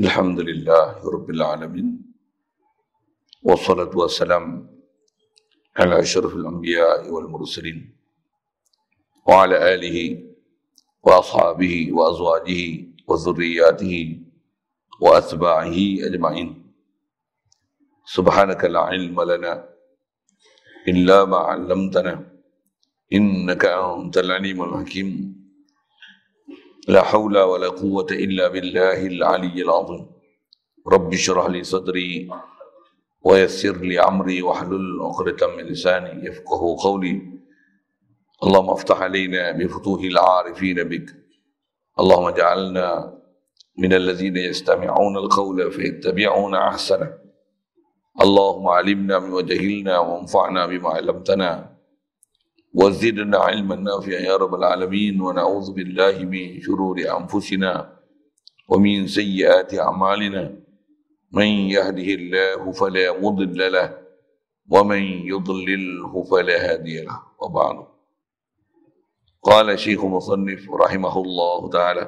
[0.00, 1.88] الحمد لله رب العالمين
[3.42, 4.44] والصلاة والسلام
[5.76, 7.96] على أشرف الأنبياء والمرسلين
[9.28, 9.98] وعلى آله
[11.02, 12.62] وأصحابه وأزواجه
[13.08, 14.22] وذرياته
[15.00, 16.72] وأتباعه أجمعين
[18.04, 19.68] سبحانك لا علم لنا
[20.88, 22.14] إلا ما علمتنا
[23.12, 25.35] إنك أنت العليم الحكيم
[26.88, 30.06] لا حول ولا قوة إلا بالله العلي العظيم.
[30.88, 32.30] رب اشرح لي صدري
[33.24, 37.22] ويسر لي أمري واحلل عقدة من لساني يفقه قولي.
[38.42, 41.16] اللهم افتح علينا بفتوح العارفين بك.
[42.00, 43.18] اللهم اجعلنا
[43.78, 47.18] من الذين يستمعون القول فيتبعون أحسنه.
[48.20, 51.75] اللهم علمنا بما جهلنا وانفعنا بما علمتنا.
[52.74, 57.72] وزدنا علما نافعا يا رب العالمين ونعوذ بالله من شرور أنفسنا
[58.68, 60.66] ومن سيئات أعمالنا.
[61.32, 63.98] من يهده الله فلا مضل له
[64.70, 67.86] ومن يضلله فلا هادي له وبعد.
[69.42, 72.04] قال شيخ مصنف رحمه الله تعالى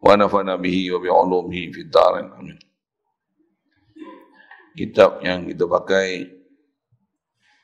[0.00, 2.58] ونفعنا به وبعلومه في الدارين آمين.
[4.74, 6.34] Kitab yang kita pakai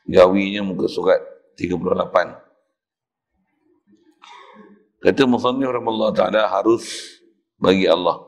[0.06, 1.18] jawinya muka surat.
[1.56, 2.50] 38.
[5.00, 6.84] Kata Musannif rahimahullah ta'ala harus
[7.56, 8.20] bagi Allah.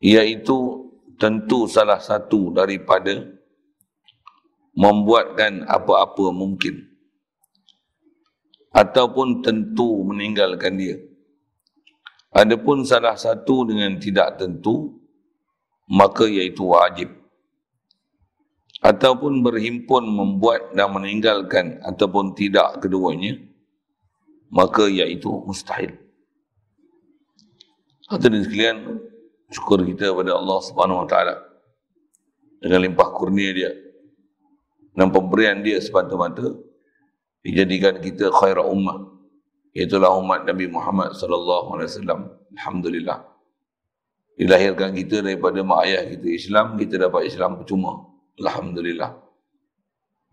[0.00, 0.88] Iaitu
[1.20, 3.20] tentu salah satu daripada
[4.72, 6.88] membuatkan apa-apa mungkin.
[8.72, 10.96] Ataupun tentu meninggalkan dia.
[12.32, 15.00] Adapun salah satu dengan tidak tentu,
[15.88, 17.25] maka iaitu wajib
[18.84, 23.40] ataupun berhimpun membuat dan meninggalkan ataupun tidak keduanya
[24.52, 25.96] maka iaitu mustahil.
[28.06, 28.78] Hadirin sekalian
[29.50, 31.34] syukur kita kepada Allah Subhanahu wa taala.
[32.62, 33.70] Dengan limpah kurnia dia
[34.96, 36.56] dan pemberian dia semata-mata
[37.44, 39.12] dijadikan kita khair ummah.
[39.76, 42.20] Itulah umat Nabi Muhammad sallallahu alaihi wasallam.
[42.56, 43.18] Alhamdulillah.
[44.40, 49.16] Dilahirkan kita daripada mak ayah kita Islam kita dapat Islam percuma Alhamdulillah.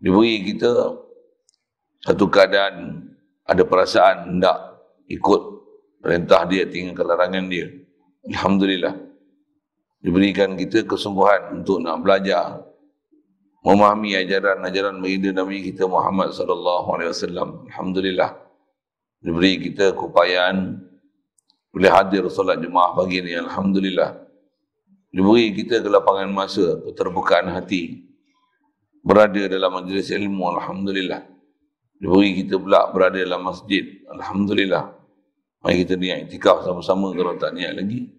[0.03, 1.00] Diberi kita
[2.03, 3.00] satu keadaan
[3.47, 4.58] ada perasaan hendak
[5.08, 5.41] ikut
[6.03, 7.72] perintah dia tinggalkan larangan dia.
[8.28, 8.96] Alhamdulillah.
[10.03, 12.59] Diberikan kita kesungguhan untuk nak belajar
[13.64, 17.50] memahami ajaran-ajaran baginda Nabi kita Muhammad sallallahu alaihi wasallam.
[17.72, 18.35] Alhamdulillah.
[19.24, 20.84] Diberi kita keupayaan
[21.72, 23.31] boleh hadir solat jemaah pagi ni.
[23.40, 24.22] Alhamdulillah
[25.13, 28.01] diberi kita kelapangan masa, keterbukaan hati,
[29.06, 31.22] berada dalam majlis ilmu, Alhamdulillah.
[32.01, 34.90] Diberi kita pula berada dalam masjid, Alhamdulillah.
[35.63, 38.09] Mari kita niat itikaf sama-sama kalau tak niat lagi.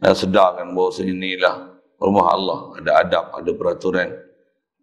[0.00, 1.56] Dan sedarkan bahawa inilah
[2.00, 4.08] rumah Allah, ada adab, ada peraturan.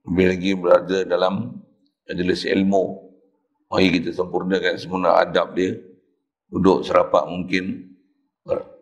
[0.06, 1.58] Lebih lagi berada dalam
[2.06, 3.08] majlis ilmu.
[3.72, 5.74] Mari kita sempurnakan semua adab dia.
[6.48, 7.98] Duduk serapat mungkin,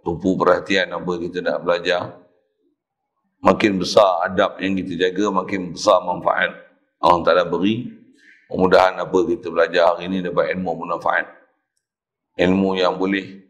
[0.03, 2.24] tumpu perhatian apa kita nak belajar
[3.45, 6.65] makin besar adab yang kita jaga, makin besar manfaat
[6.97, 7.93] Allah Ta'ala beri.
[8.49, 11.29] Mudah-mudahan apa kita belajar hari ini dapat ilmu manfaat.
[12.35, 13.45] Ilmu yang boleh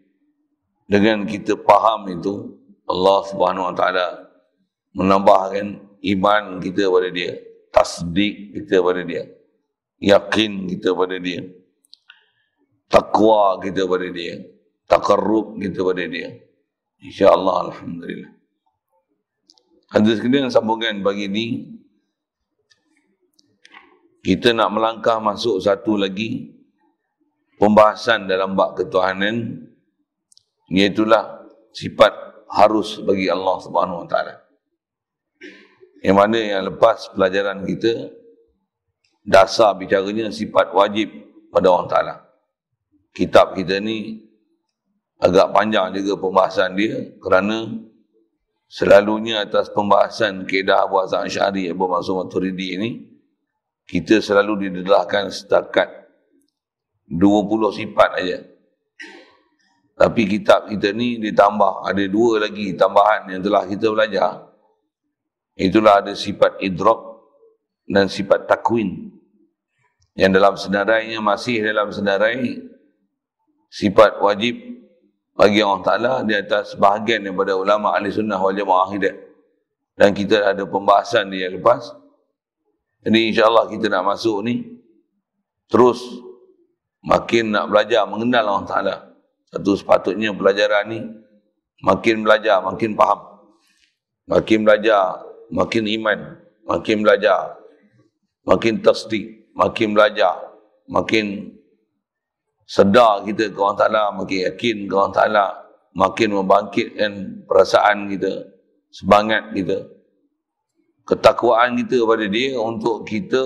[0.86, 2.54] dengan kita faham itu,
[2.86, 4.08] Allah Subhanahu Wa Ta'ala
[4.94, 5.68] menambahkan
[6.16, 7.42] iman kita pada dia,
[7.74, 9.26] tasdik kita pada dia,
[10.00, 11.42] yakin kita pada dia,
[12.88, 14.46] takwa kita pada dia,
[14.86, 16.30] takarrub kita pada dia.
[17.02, 18.32] InsyaAllah, Alhamdulillah.
[19.94, 21.46] Hadis sekalian sambungan bagi ini
[24.26, 26.50] kita nak melangkah masuk satu lagi
[27.62, 29.62] pembahasan dalam bab ketuhanan
[30.74, 32.10] iaitulah sifat
[32.50, 34.36] harus bagi Allah Subhanahu Wa Taala.
[36.02, 38.10] Yang mana yang lepas pelajaran kita
[39.22, 41.14] dasar bicaranya sifat wajib
[41.54, 42.16] pada Allah Taala.
[43.14, 44.26] Kitab kita ni
[45.22, 47.70] agak panjang juga pembahasan dia kerana
[48.66, 52.90] selalunya atas pembahasan kedah Abu Hasan Syari Abu Mansur Maturidi ini
[53.86, 56.06] kita selalu didedahkan setakat
[57.06, 58.40] 20 sifat aja.
[59.96, 64.44] Tapi kitab kita ni ditambah ada dua lagi tambahan yang telah kita belajar.
[65.56, 67.00] Itulah ada sifat idrak
[67.88, 69.14] dan sifat takwin.
[70.18, 72.60] Yang dalam senarainya masih dalam senarai
[73.72, 74.60] sifat wajib
[75.36, 79.12] bagi Allah Ta'ala di atas bahagian daripada ulama ahli sunnah wal jamaah kita.
[79.96, 81.92] Dan kita ada pembahasan di yang lepas.
[83.04, 84.64] Jadi insyaAllah kita nak masuk ni,
[85.68, 86.02] terus
[87.04, 88.96] makin nak belajar mengenal Allah Ta'ala.
[89.52, 91.00] Satu sepatutnya pelajaran ni
[91.84, 93.20] makin belajar, makin faham.
[94.26, 95.22] Makin belajar,
[95.54, 96.20] makin iman.
[96.66, 97.62] Makin belajar,
[98.42, 99.46] makin tasdik.
[99.56, 100.52] Makin belajar,
[100.92, 101.55] makin
[102.66, 105.46] sedar kita ke Allah Ta'ala, makin yakin ke Allah Ta'ala,
[105.94, 107.12] makin membangkitkan
[107.46, 108.50] perasaan kita,
[108.90, 109.86] semangat kita,
[111.06, 113.42] ketakwaan kita pada dia untuk kita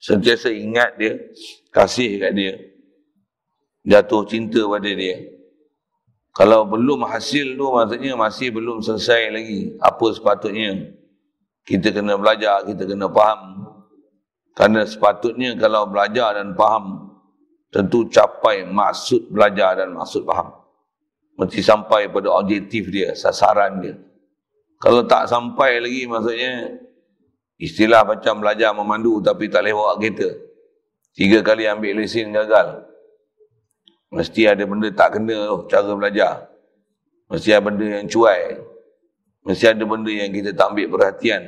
[0.00, 1.14] sentiasa ingat dia,
[1.70, 2.54] kasih kat dia,
[3.84, 5.38] jatuh cinta pada dia.
[6.32, 10.94] Kalau belum hasil tu maksudnya masih belum selesai lagi apa sepatutnya.
[11.66, 13.66] Kita kena belajar, kita kena faham.
[14.54, 17.07] Kerana sepatutnya kalau belajar dan faham,
[17.68, 20.52] tentu capai maksud belajar dan maksud faham.
[21.38, 23.94] Mesti sampai pada objektif dia, sasaran dia.
[24.78, 26.78] Kalau tak sampai lagi maksudnya
[27.58, 30.34] istilah macam belajar memandu tapi tak bawa kereta.
[31.14, 32.86] Tiga kali ambil lesen gagal.
[34.08, 36.48] Mesti ada benda tak kena tu cara belajar.
[37.28, 38.56] Mesti ada benda yang cuai.
[39.44, 41.42] Mesti ada benda yang kita tak ambil perhatian.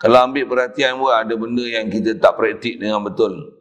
[0.00, 3.59] Kalau ambil perhatian pun ada benda yang kita tak praktik dengan betul.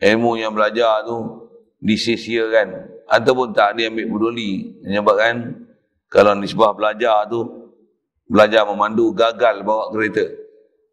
[0.00, 1.48] Ilmu yang belajar tu
[1.80, 2.88] disisiakan.
[3.04, 4.80] Ataupun tak ada ambil peduli.
[4.80, 5.60] Menyebabkan
[6.08, 7.60] kalau nisbah belajar tu
[8.30, 10.26] belajar memandu gagal bawa kereta.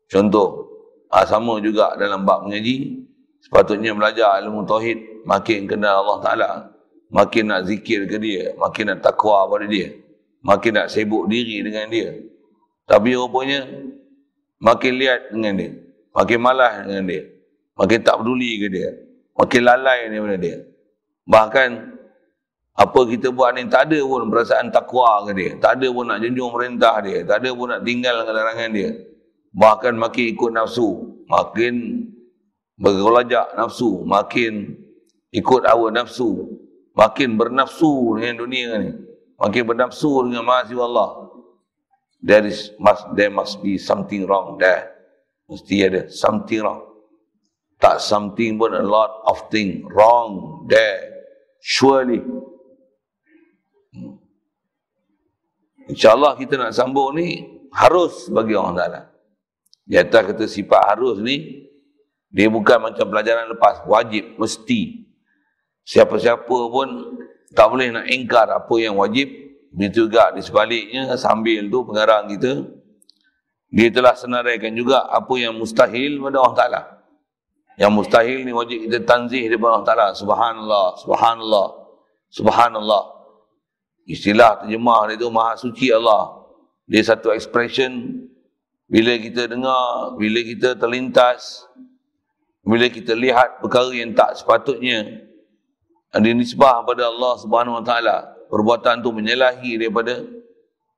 [0.10, 0.68] Contoh,
[1.14, 3.06] ah, sama juga dalam bab mengaji,
[3.44, 6.50] sepatutnya belajar ilmu tauhid makin kenal Allah Taala,
[7.14, 9.94] makin nak zikir ke dia, makin nak takwa pada dia,
[10.42, 12.16] makin nak sibuk diri dengan dia.
[12.88, 13.68] Tapi rupanya
[14.58, 15.72] makin lihat dengan dia,
[16.16, 17.24] makin malas dengan dia,
[17.78, 18.90] makin tak peduli ke dia,
[19.38, 20.58] makin lalai daripada dia.
[21.28, 21.70] Bahkan
[22.78, 25.52] apa kita buat ni tak ada pun perasaan takwa ke dia.
[25.58, 27.26] Tak ada pun nak junjung perintah dia.
[27.26, 28.90] Tak ada pun nak tinggal dengan larangan dia.
[29.50, 31.18] Bahkan makin ikut nafsu.
[31.26, 31.74] Makin
[32.78, 34.06] bergelajak nafsu.
[34.06, 34.78] Makin
[35.34, 36.54] ikut hawa nafsu.
[36.94, 38.94] Makin bernafsu dengan dunia ni.
[39.42, 41.10] Makin bernafsu dengan mahasiswa Allah.
[42.22, 44.94] There is must there must be something wrong there.
[45.50, 46.87] Mesti ada something wrong.
[47.78, 51.14] Tak something pun a lot of thing wrong there.
[51.62, 52.22] Surely
[55.88, 59.02] InsyaAllah kita nak sambung ni harus bagi orang Ta'ala.
[59.88, 61.64] Di atas kata sifat harus ni,
[62.28, 65.08] dia bukan macam pelajaran lepas, wajib, mesti.
[65.88, 67.16] Siapa-siapa pun
[67.56, 69.32] tak boleh nak ingkar apa yang wajib.
[69.72, 72.68] Begitu juga di sebaliknya, sambil tu pengarang kita,
[73.72, 76.82] dia telah senaraikan juga apa yang mustahil pada Allah Ta'ala.
[77.78, 80.08] Yang mustahil ni wajib kita tanzih daripada Allah Ta'ala.
[80.18, 81.68] Subhanallah, subhanallah,
[82.34, 83.04] subhanallah.
[84.10, 86.42] Istilah terjemah dia tu maha suci Allah.
[86.90, 88.24] Dia satu expression
[88.90, 91.68] bila kita dengar, bila kita terlintas,
[92.66, 95.28] bila kita lihat perkara yang tak sepatutnya
[96.10, 100.24] ada nisbah pada Allah Subhanahu Wa Taala, perbuatan tu menyalahi daripada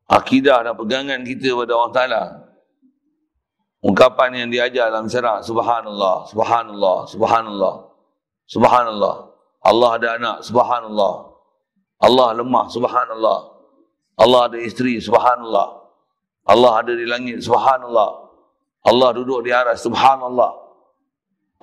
[0.08, 2.24] akidah dan pegangan kita pada Allah Taala.
[3.80, 7.76] Ungkapan yang diajar dalam syarak subhanallah, subhanallah, subhanallah.
[8.50, 9.16] Subhanallah.
[9.64, 11.14] Allah ada anak, subhanallah.
[12.04, 13.40] Allah lemah, subhanallah.
[14.20, 15.80] Allah ada isteri, subhanallah.
[16.44, 18.10] Allah ada di langit, subhanallah.
[18.84, 20.52] Allah duduk di aras, subhanallah.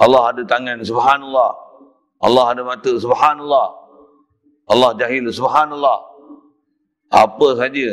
[0.00, 1.50] Allah ada tangan, subhanallah.
[2.22, 3.66] Allah ada mata, subhanallah.
[4.72, 5.98] Allah jahil, subhanallah.
[7.12, 7.92] Apa saja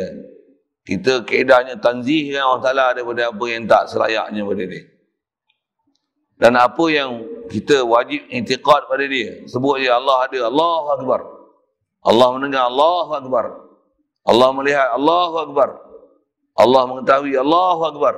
[0.84, 4.84] kita keedahnya tanzih dengan Allah Ta'ala daripada apa yang tak selayaknya pada dia.
[6.36, 7.10] Dan apa yang
[7.48, 9.48] kita wajib intiqad pada dia.
[9.48, 11.20] Sebut je Allah ada, Allah Akbar.
[12.04, 13.46] Allah mendengar Allahu Akbar.
[14.28, 15.70] Allah melihat Allahu Akbar.
[16.60, 18.13] Allah mengetahui Allahu Akbar.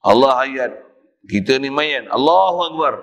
[0.00, 0.72] Allah ayat
[1.28, 2.94] kita ni mayan Allahu Akbar.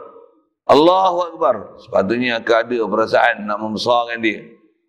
[0.65, 1.55] Allahu Akbar.
[1.85, 4.41] Sepatutnya akan ada perasaan nak membesarkan dia.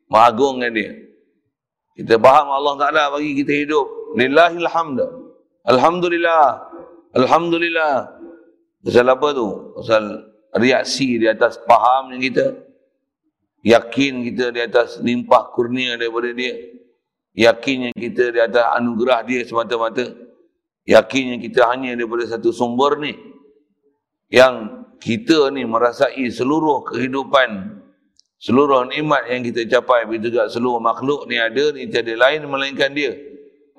[0.08, 1.11] Mengagungkan dia.
[1.92, 4.16] Kita faham Allah Ta'ala bagi kita hidup.
[4.16, 4.98] Lillahil hamd.
[5.68, 6.44] Alhamdulillah.
[7.12, 7.94] Alhamdulillah.
[8.82, 9.76] Pasal apa tu?
[9.76, 12.46] Pasal reaksi di atas fahamnya kita
[13.64, 16.52] yakin kita di atas limpah kurnia daripada dia
[17.32, 20.12] yakinnya kita di atas anugerah dia semata-mata
[20.84, 23.16] yakinnya kita hanya daripada satu sumber ni
[24.28, 27.80] yang kita ni merasai seluruh kehidupan
[28.42, 32.90] seluruh nikmat yang kita capai begitu juga seluruh makhluk ni ada ni tiada lain melainkan
[32.90, 33.14] dia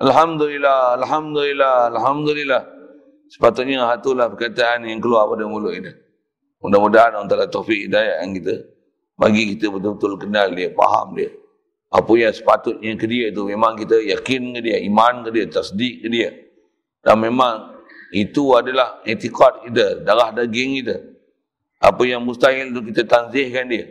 [0.00, 2.62] Alhamdulillah Alhamdulillah Alhamdulillah
[3.28, 5.92] sepatutnya itulah perkataan yang keluar pada mulut kita
[6.64, 8.74] mudah-mudahan Allah Ta'ala taufik hidayah yang kita
[9.14, 11.30] bagi kita betul-betul kenal dia, faham dia.
[11.94, 16.02] Apa yang sepatutnya ke dia itu memang kita yakin ke dia, iman ke dia, tasdik
[16.02, 16.30] ke dia.
[16.98, 17.78] Dan memang
[18.10, 20.96] itu adalah etikot kita, darah daging kita.
[21.78, 23.86] Apa yang mustahil itu kita tanzihkan dia.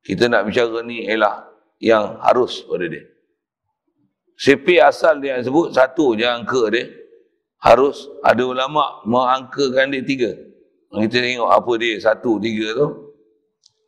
[0.00, 1.44] Kita nak bicara ni ialah
[1.80, 3.04] yang harus pada dia.
[4.40, 6.88] CP asal dia sebut satu je angka dia.
[7.60, 10.32] Harus ada ulama mengangkakan dia tiga.
[10.90, 12.88] Kita tengok apa dia satu, tiga tu.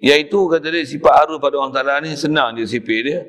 [0.03, 3.25] Iaitu kata dia sifat harus pada orang Ta'ala ni senang dia CP dia.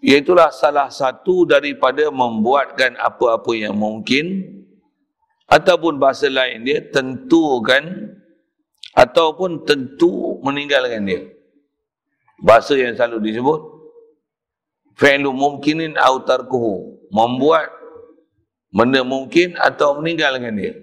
[0.00, 4.48] Iaitulah salah satu daripada membuatkan apa-apa yang mungkin
[5.50, 8.16] ataupun bahasa lain dia tentukan
[8.94, 11.22] ataupun tentu meninggalkan dia.
[12.40, 13.60] Bahasa yang selalu disebut
[14.96, 16.98] fi'lu mumkinin au tarkuhu.
[17.10, 17.70] Membuat
[18.70, 20.74] benda mungkin atau meninggalkan dia.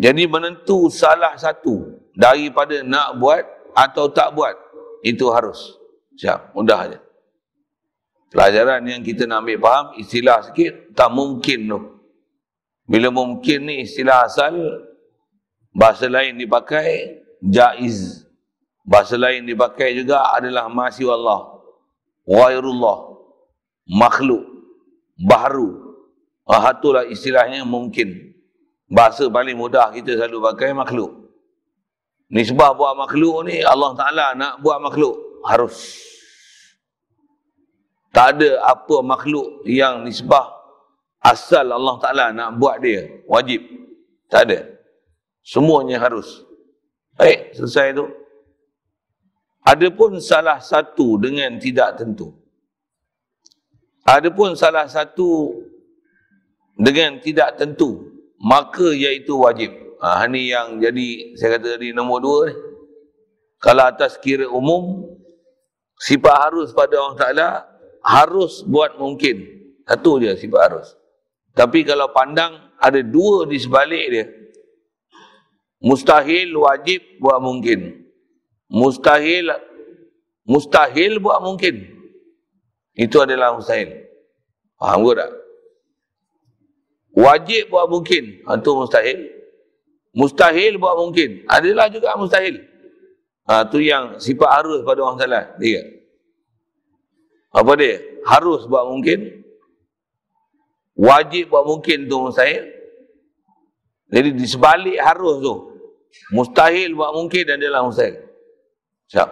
[0.00, 3.44] Jadi menentu salah satu daripada nak buat
[3.74, 4.54] atau tak buat
[5.04, 5.76] itu harus.
[6.16, 6.98] Siap mudah aja.
[8.30, 11.99] Pelajaran yang kita nak ambil faham istilah sikit tak mungkin tu
[12.90, 14.58] bila mungkin ni istilah asal
[15.70, 18.26] bahasa lain dipakai jaiz
[18.90, 21.62] Bahasa lain dipakai juga adalah masih Allah.
[22.26, 23.22] Wairullah.
[23.86, 24.42] Makhluk.
[25.20, 25.94] Baharu.
[26.42, 28.34] Ah, itulah istilahnya mungkin.
[28.90, 31.30] Bahasa paling mudah kita selalu pakai makhluk.
[32.34, 35.14] Nisbah buat makhluk ni Allah Ta'ala nak buat makhluk.
[35.46, 35.98] Harus.
[38.10, 40.50] Tak ada apa makhluk yang nisbah
[41.20, 43.06] asal Allah Ta'ala nak buat dia.
[43.28, 43.60] Wajib.
[44.26, 44.60] Tak ada.
[45.44, 46.44] Semuanya harus.
[47.16, 48.06] Baik, selesai tu.
[49.60, 52.32] Adapun salah satu dengan tidak tentu.
[54.08, 55.52] Adapun salah satu
[56.80, 58.08] dengan tidak tentu,
[58.40, 59.68] maka iaitu wajib.
[60.00, 62.54] Ha, ini yang jadi, saya kata tadi nombor dua ni.
[63.60, 65.04] Kalau atas kira umum,
[66.00, 67.48] sifat harus pada Allah Ta'ala,
[68.00, 69.44] harus buat mungkin.
[69.84, 70.88] Satu je sifat harus.
[71.54, 74.26] Tapi kalau pandang, ada dua di sebalik dia.
[75.80, 78.04] Mustahil, wajib, buat mungkin.
[78.70, 79.50] Mustahil
[80.50, 81.86] mustahil buat mungkin.
[82.98, 84.10] Itu adalah mustahil.
[84.78, 85.30] Faham ke tak?
[87.14, 88.24] Wajib buat mungkin.
[88.42, 89.18] Itu ha, mustahil.
[90.10, 91.46] Mustahil buat mungkin.
[91.46, 92.66] Adalah juga mustahil.
[93.46, 95.44] Ha, itu yang sifat harus pada orang salah.
[95.58, 95.82] Tiga.
[97.50, 97.98] Apa dia?
[98.26, 99.39] Harus buat mungkin
[101.00, 102.68] wajib buat mungkin tu mustahil
[104.12, 105.54] jadi di sebalik harus tu
[106.36, 108.30] mustahil buat mungkin dan adalah mustahil
[109.10, 109.30] Siap.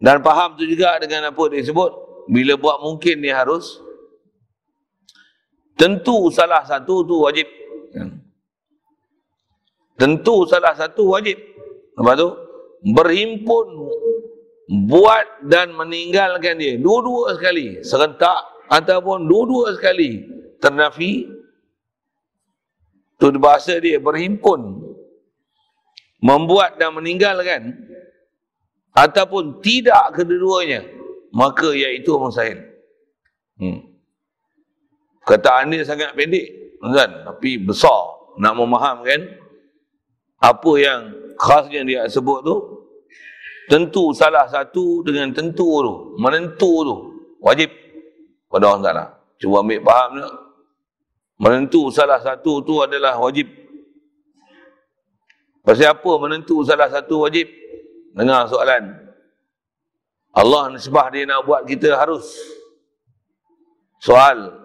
[0.00, 1.92] Dan faham tu juga dengan apa dia sebut.
[2.28, 3.80] Bila buat mungkin ni harus.
[5.80, 7.48] Tentu salah satu tu wajib.
[9.96, 11.36] Tentu salah satu wajib.
[11.96, 12.28] Lepas tu.
[12.92, 13.66] Berhimpun.
[14.88, 16.76] Buat dan meninggalkan dia.
[16.76, 17.80] Dua-dua sekali.
[17.80, 18.59] Serentak.
[18.70, 20.22] Ataupun dua-dua sekali.
[20.62, 21.26] Ternafi.
[23.18, 23.98] Tu bahasa dia.
[23.98, 24.90] Berhimpun
[26.20, 27.72] membuat dan meninggalkan
[28.92, 30.84] ataupun tidak kedua-duanya
[31.32, 32.60] maka iaitu mustahil
[33.56, 33.80] hmm.
[35.24, 39.20] kataan dia sangat pendek kan tapi besar nak memahamkan
[40.40, 41.00] apa yang
[41.40, 42.56] khasnya dia sebut tu
[43.72, 46.96] tentu salah satu dengan tentu tu menentu tu
[47.40, 47.72] wajib
[48.50, 49.04] pada orang Ta'ala
[49.38, 50.30] cuba ambil faham tu
[51.40, 53.48] menentu salah satu tu adalah wajib
[55.60, 57.46] Pasal apa menentu salah satu wajib?
[58.16, 58.90] Dengar soalan.
[60.32, 62.26] Allah nisbah dia nak buat kita harus.
[64.00, 64.56] Soal.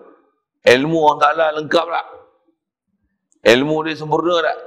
[0.66, 2.08] Ilmu Allah Ta'ala lengkap tak?
[3.46, 4.58] Ilmu dia sempurna tak?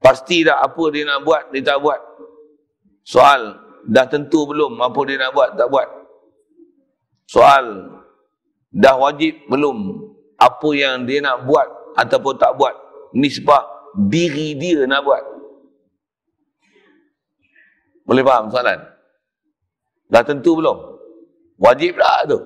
[0.00, 2.00] Pasti tak apa dia nak buat, dia tak buat.
[3.06, 3.56] Soal.
[3.88, 5.88] Dah tentu belum apa dia nak buat, tak buat.
[7.24, 7.66] Soal.
[8.70, 9.98] Dah wajib belum
[10.38, 11.66] apa yang dia nak buat
[11.98, 12.74] ataupun tak buat.
[13.10, 13.66] Nisbah
[13.98, 15.22] diri dia nak buat.
[18.06, 18.78] Boleh faham soalan?
[20.10, 20.78] Dah tentu belum?
[21.58, 22.38] Wajib tak tu?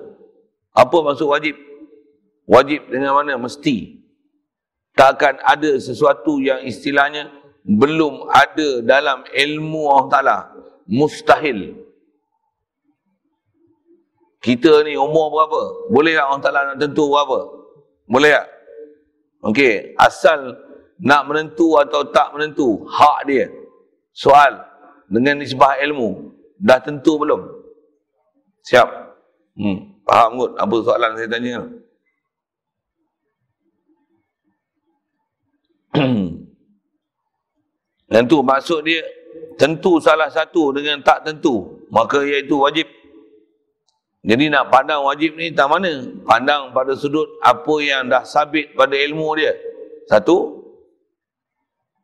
[0.75, 1.55] Apa maksud wajib?
[2.45, 3.37] Wajib dengan mana?
[3.37, 4.05] Mesti.
[4.93, 7.29] Takkan ada sesuatu yang istilahnya
[7.65, 10.37] belum ada dalam ilmu Allah Ta'ala.
[10.85, 11.84] Mustahil.
[14.45, 15.89] Kita ni umur berapa?
[15.89, 17.39] Boleh tak Allah Ta'ala nak tentu berapa?
[18.05, 18.47] Boleh tak?
[19.45, 20.53] Okey, asal
[21.01, 23.49] nak menentu atau tak menentu hak dia
[24.15, 24.63] soal
[25.11, 27.43] dengan nisbah ilmu dah tentu belum
[28.63, 28.87] siap
[29.59, 31.59] hmm faham kot apa soalan saya tanya
[38.15, 39.03] tentu maksud dia
[39.59, 42.87] tentu salah satu dengan tak tentu maka iaitu wajib
[44.25, 46.01] jadi nak pandang wajib ni tak mana.
[46.25, 49.53] Pandang pada sudut apa yang dah sabit pada ilmu dia.
[50.09, 50.65] Satu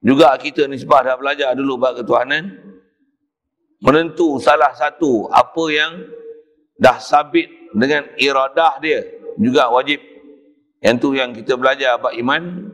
[0.05, 2.69] juga kita nisbah dah belajar dulu bab ketuhanan.
[3.81, 6.05] menentu salah satu apa yang
[6.77, 9.01] dah sabit dengan iradah dia
[9.41, 9.97] juga wajib.
[10.85, 12.69] Yang tu yang kita belajar bab iman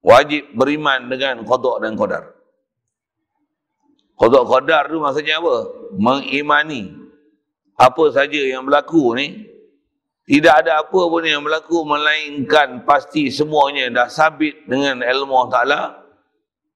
[0.00, 2.24] wajib beriman dengan qada dan qadar.
[4.16, 5.56] Qada qadar tu maksudnya apa?
[6.00, 7.07] Mengimani
[7.78, 9.46] apa saja yang berlaku ni
[10.28, 16.04] tidak ada apa pun yang berlaku melainkan pasti semuanya dah sabit dengan ilmu Ta'ala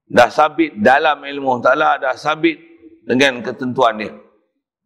[0.09, 2.56] dah sabit dalam ilmu Ta'ala dah sabit
[3.04, 4.14] dengan ketentuan dia.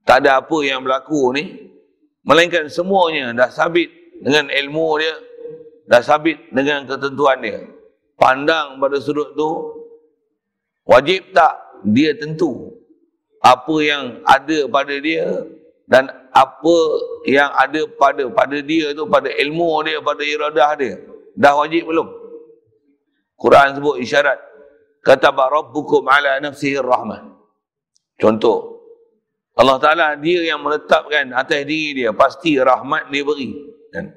[0.02, 1.44] Tak ada apa yang berlaku ni
[2.26, 3.86] melainkan semuanya dah sabit
[4.18, 5.14] dengan ilmu dia
[5.86, 7.60] dah sabit dengan ketentuan dia.
[8.18, 9.50] Pandang pada sudut tu
[10.88, 11.54] wajib tak
[11.86, 12.74] dia tentu
[13.38, 15.46] apa yang ada pada dia
[15.86, 16.76] dan apa
[17.26, 20.94] yang ada pada pada dia tu pada ilmu dia pada iradah dia
[21.38, 22.08] dah wajib belum
[23.38, 24.38] Quran sebut isyarat
[25.06, 27.22] kata rabbukum ala nafsihi rahmah
[28.18, 28.76] contoh
[29.56, 32.12] Allah Ta'ala dia yang menetapkan atas diri dia.
[32.12, 33.56] Pasti rahmat dia beri.
[33.88, 34.12] Kan?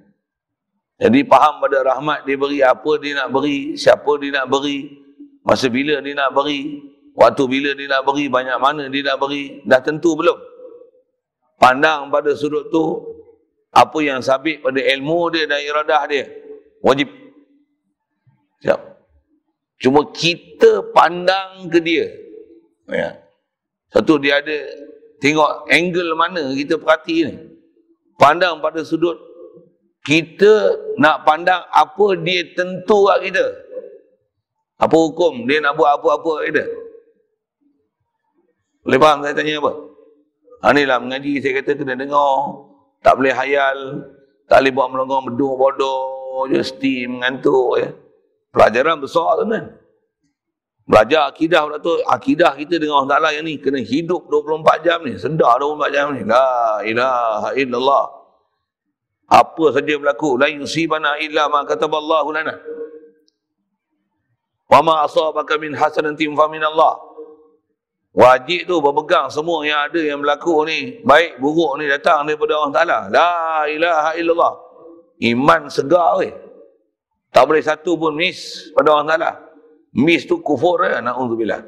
[1.00, 2.60] Jadi faham pada rahmat dia beri.
[2.60, 3.80] Apa dia nak beri.
[3.80, 5.00] Siapa dia nak beri.
[5.48, 6.84] Masa bila dia nak beri.
[7.16, 8.28] Waktu bila dia nak beri.
[8.28, 9.64] Banyak mana dia nak beri.
[9.64, 10.36] Dah tentu belum?
[11.60, 12.86] Pandang pada sudut tu.
[13.70, 16.26] Apa yang sabit pada ilmu dia dan iradah dia.
[16.82, 17.12] Wajib.
[18.66, 18.80] Siap.
[19.78, 22.06] Cuma kita pandang ke dia.
[22.90, 23.10] Ya.
[23.94, 24.58] Satu dia ada
[25.20, 27.36] Tengok angle mana kita perhati ni.
[28.16, 29.20] Pandang pada sudut.
[30.08, 33.46] Kita nak pandang apa dia tentu kat kita.
[34.80, 36.64] Apa hukum dia nak buat apa-apa kita.
[38.88, 39.89] Boleh faham saya tanya apa?
[40.60, 42.68] Ha, ni lah mengaji saya kata kena dengar.
[43.00, 43.80] Tak boleh hayal.
[44.52, 46.48] Tak boleh buat melonggar medung bodoh.
[46.52, 47.80] Just steam mengantuk.
[47.80, 47.90] Ya.
[48.52, 49.66] Pelajaran besar tu kan.
[50.90, 55.00] Belajar akidah pula tu, akidah kita dengan Allah Ta'ala yang ni, kena hidup 24 jam
[55.06, 56.26] ni, sedar 24 jam ni.
[56.26, 58.06] La ilaha illallah.
[59.30, 62.58] Apa saja berlaku, la yusibana illa ma kataballahu lana.
[64.66, 66.98] Wa ma asabaka min hasanatin fa min Allah.
[68.20, 72.74] Wajib tu berpegang semua yang ada yang berlaku ni, baik buruk ni datang daripada Allah
[72.76, 73.00] Ta'ala.
[73.08, 73.32] La
[73.64, 74.54] ilaha illallah.
[75.24, 76.36] Iman segar weh.
[77.32, 79.32] Tak boleh satu pun miss pada Allah Ta'ala.
[79.96, 81.64] Mis tu kufur ya, na'udzubillah.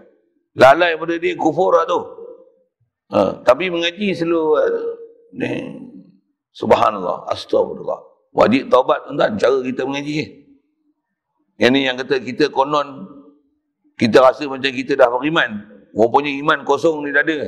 [0.60, 2.04] Lalai pada dia kufur lah tu.
[3.16, 4.92] Ha, tapi mengaji selalu uh,
[5.40, 5.52] ni,
[6.52, 8.00] subhanallah, astagfirullah.
[8.36, 10.16] Wajib taubat tuan cara kita mengaji.
[11.56, 13.08] Yang ni yang kata kita konon,
[13.96, 15.71] kita rasa macam kita dah beriman.
[15.92, 17.40] Rupanya iman kosong ni dah ada.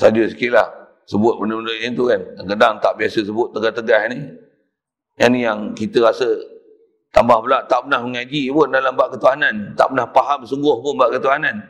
[0.00, 0.68] Saja sikit lah.
[1.04, 2.20] Sebut benda-benda yang tu kan.
[2.40, 4.18] Kadang-kadang tak biasa sebut tegas-tegas ni.
[5.20, 6.28] Yang ni yang kita rasa
[7.14, 9.70] Tambah pula tak pernah mengaji pun dalam bab ketuhanan.
[9.78, 11.62] Tak pernah faham sungguh pun bab ketuhanan.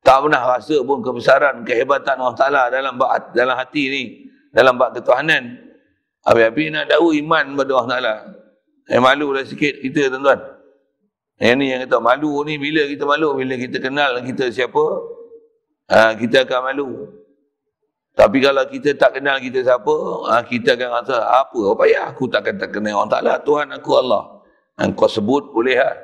[0.00, 4.04] Tak pernah rasa pun kebesaran, kehebatan Allah Ta'ala dalam bab, dalam hati ni.
[4.48, 5.60] Dalam bab ketuhanan.
[6.24, 8.14] Habis-habis nak tahu iman pada Allah Ta'ala.
[8.88, 10.40] Eh, malu dah sikit kita tuan-tuan.
[11.38, 13.38] Yang ni yang kata malu ni bila kita malu?
[13.38, 14.84] Bila kita kenal kita siapa?
[15.88, 16.88] Ha, kita akan malu.
[18.18, 19.94] Tapi kalau kita tak kenal kita siapa,
[20.26, 21.60] ha, kita akan rasa apa?
[21.70, 22.10] Apa ya?
[22.10, 23.34] Aku takkan tak kenal Allah Ta'ala.
[23.46, 24.42] Tuhan aku Allah.
[24.74, 25.94] Engkau sebut boleh lah.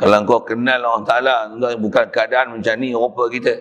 [0.00, 1.34] Kalau kau kenal Allah Ta'ala,
[1.76, 3.52] bukan keadaan macam ni rupa kita.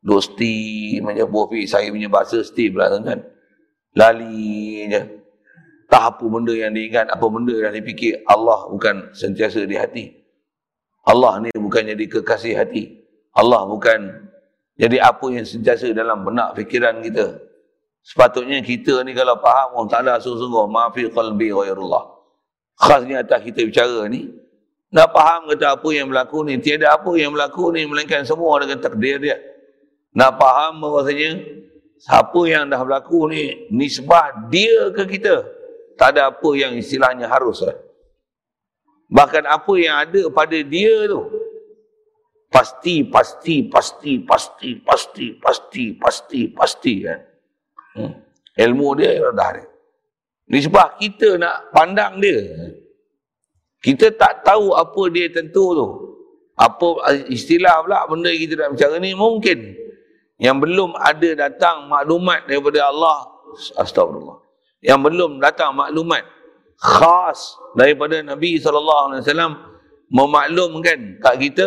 [0.00, 3.20] Dosti, macam Bofi, saya punya bahasa Steve lah kan.
[3.92, 5.02] Lali je.
[5.86, 8.22] Tak apa benda yang diingat, apa benda yang dipikir.
[8.26, 10.04] Allah bukan sentiasa di hati.
[11.06, 13.06] Allah ni bukan jadi kekasih hati.
[13.30, 14.26] Allah bukan
[14.74, 17.38] jadi apa yang sentiasa dalam benak fikiran kita.
[18.02, 22.16] Sepatutnya kita ni kalau faham Allah Ta'ala sungguh-sungguh, maafi qalbi ghairullah
[22.76, 24.28] khasnya atas kita bicara ni
[24.92, 28.78] nak faham kata apa yang berlaku ni tiada apa yang berlaku ni melainkan semua dengan
[28.78, 29.36] takdir dia
[30.12, 31.40] nak faham bahawasanya
[31.96, 35.42] siapa yang dah berlaku ni nisbah dia ke kita
[35.96, 37.76] tak ada apa yang istilahnya harus lah.
[39.08, 41.24] Bahkan apa yang ada pada dia tu,
[42.50, 47.20] pasti, pasti, pasti, pasti, pasti, pasti, pasti, pasti kan.
[47.96, 48.12] Hmm.
[48.56, 49.64] Ilmu dia dah ada.
[50.46, 52.38] Ini sebab kita nak pandang dia.
[53.82, 55.88] Kita tak tahu apa dia tentu tu.
[56.56, 59.76] Apa istilah pula benda kita nak bicara ni mungkin
[60.40, 63.28] yang belum ada datang maklumat daripada Allah.
[63.76, 64.45] Astagfirullah.
[64.84, 66.24] Yang belum datang maklumat
[66.76, 69.16] khas daripada Nabi SAW
[70.12, 71.66] memaklumkan kat kita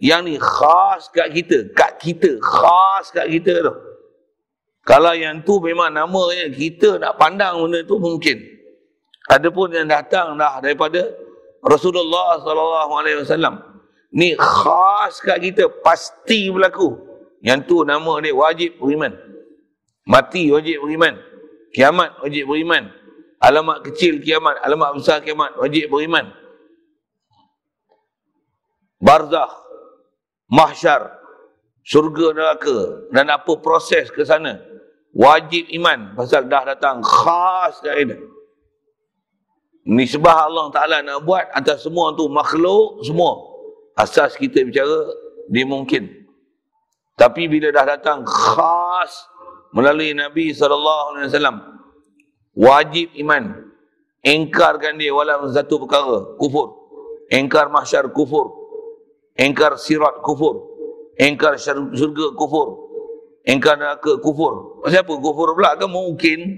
[0.00, 1.70] yang ni khas kat kita.
[1.74, 2.38] Kat kita.
[2.40, 3.74] Khas kat kita tu.
[4.84, 8.36] Kalau yang tu memang namanya kita nak pandang benda tu mungkin.
[9.32, 11.08] Adapun yang datang dah daripada
[11.64, 13.64] Rasulullah sallallahu alaihi wasallam.
[14.12, 17.00] Ni khas kat kita pasti berlaku.
[17.40, 19.16] Yang tu nama dia wajib beriman.
[20.04, 21.16] Mati wajib beriman.
[21.74, 22.86] Kiamat wajib beriman.
[23.42, 26.30] Alamat kecil kiamat, alamat besar kiamat wajib beriman.
[29.02, 29.52] Barzakh,
[30.48, 31.12] mahsyar,
[31.84, 34.56] syurga neraka dan apa proses ke sana
[35.12, 38.18] wajib iman pasal dah datang khas dari dia.
[39.84, 43.52] Nisbah Allah Ta'ala nak buat atas semua tu makhluk semua.
[43.94, 45.12] Asas kita bicara
[45.52, 46.08] dia mungkin.
[47.20, 49.12] Tapi bila dah datang khas
[49.74, 51.74] melalui Nabi SAW
[52.54, 53.74] wajib iman.
[54.24, 56.72] Engkarkan dia walau satu perkara kufur.
[57.28, 58.48] Engkar mahsyar kufur.
[59.36, 60.64] Engkar sirat kufur.
[61.20, 62.88] Engkar syurga kufur.
[63.44, 64.80] Engkar neraka kufur.
[64.88, 66.56] Siapa kufur pula kan mungkin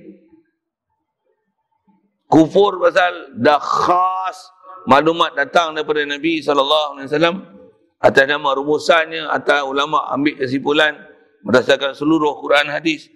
[2.31, 4.38] kufur pasal dah khas
[4.87, 7.37] maklumat datang daripada Nabi sallallahu alaihi wasallam
[7.98, 10.94] atas nama rumusannya atas ulama ambil kesimpulan
[11.46, 13.06] berdasarkan seluruh Quran hadis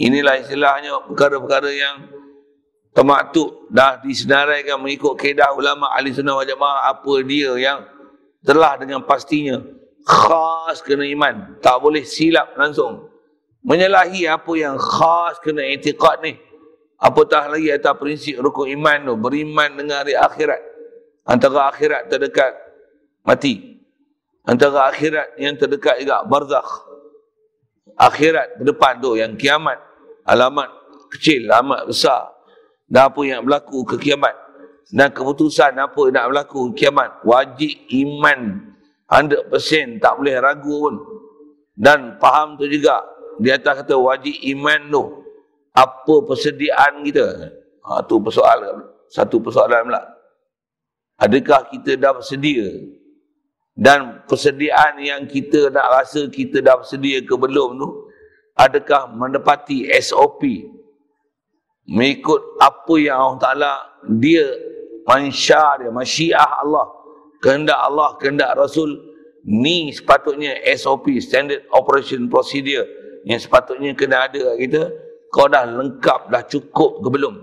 [0.00, 1.96] inilah istilahnya perkara-perkara yang
[2.96, 7.84] termaktub dah disenaraikan mengikut kedah ulama ahli sunnah wal jamaah apa dia yang
[8.40, 9.60] telah dengan pastinya
[10.08, 13.12] khas kena iman tak boleh silap langsung
[13.60, 16.40] menyalahi apa yang khas kena etiqat ni
[17.04, 19.14] Apatah lagi atas prinsip rukun iman tu.
[19.20, 20.60] Beriman dengan hari akhirat.
[21.28, 22.56] Antara akhirat terdekat
[23.28, 23.76] mati.
[24.48, 26.93] Antara akhirat yang terdekat juga barzakh.
[27.94, 29.78] Akhirat ke depan tu yang kiamat.
[30.26, 30.70] Alamat
[31.14, 32.32] kecil, alamat besar.
[32.84, 34.34] Dan apa yang berlaku ke kiamat.
[34.90, 37.22] Dan keputusan apa yang nak berlaku ke kiamat.
[37.22, 38.40] Wajib iman
[39.08, 40.94] 100% tak boleh ragu pun.
[41.74, 43.02] Dan faham tu juga.
[43.38, 45.04] Di atas kata wajib iman tu
[45.74, 47.26] apa persediaan kita?
[47.84, 48.86] Ha, tu persoalan.
[49.10, 50.02] Satu persoalan pula.
[51.18, 52.66] Adakah kita dah bersedia?
[53.74, 57.88] Dan persediaan yang kita nak rasa kita dah bersedia ke belum tu,
[58.54, 60.46] adakah menepati SOP?
[61.90, 63.72] Mengikut apa yang Allah Ta'ala,
[64.08, 64.46] dia
[65.04, 66.86] mansya dia, masyiah Allah,
[67.42, 68.94] kehendak Allah, kehendak Rasul,
[69.44, 72.88] ni sepatutnya SOP, Standard Operation Procedure,
[73.28, 74.88] yang sepatutnya kena ada kita,
[75.28, 77.34] kau dah lengkap, dah cukup ke belum?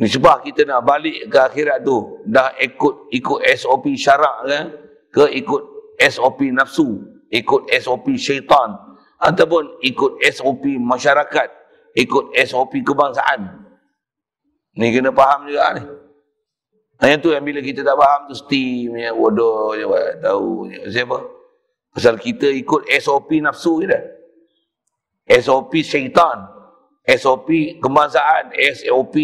[0.00, 4.58] Ni sebab kita nak balik ke akhirat tu, dah ikut ikut SOP syarak ke,
[5.12, 5.62] ke ikut
[6.00, 8.80] SOP nafsu, ikut SOP syaitan,
[9.20, 11.48] ataupun ikut SOP masyarakat,
[12.00, 13.60] ikut SOP kebangsaan.
[14.80, 15.84] Ni kena faham juga ni.
[17.04, 19.84] Hanya tu yang bila kita tak faham tu steam ya, bodoh je,
[20.24, 20.80] tahu je.
[20.96, 21.20] Siapa?
[21.92, 24.04] Pasal kita ikut SOP nafsu je dah.
[25.44, 26.48] SOP syaitan,
[27.04, 29.20] SOP kebangsaan, SOP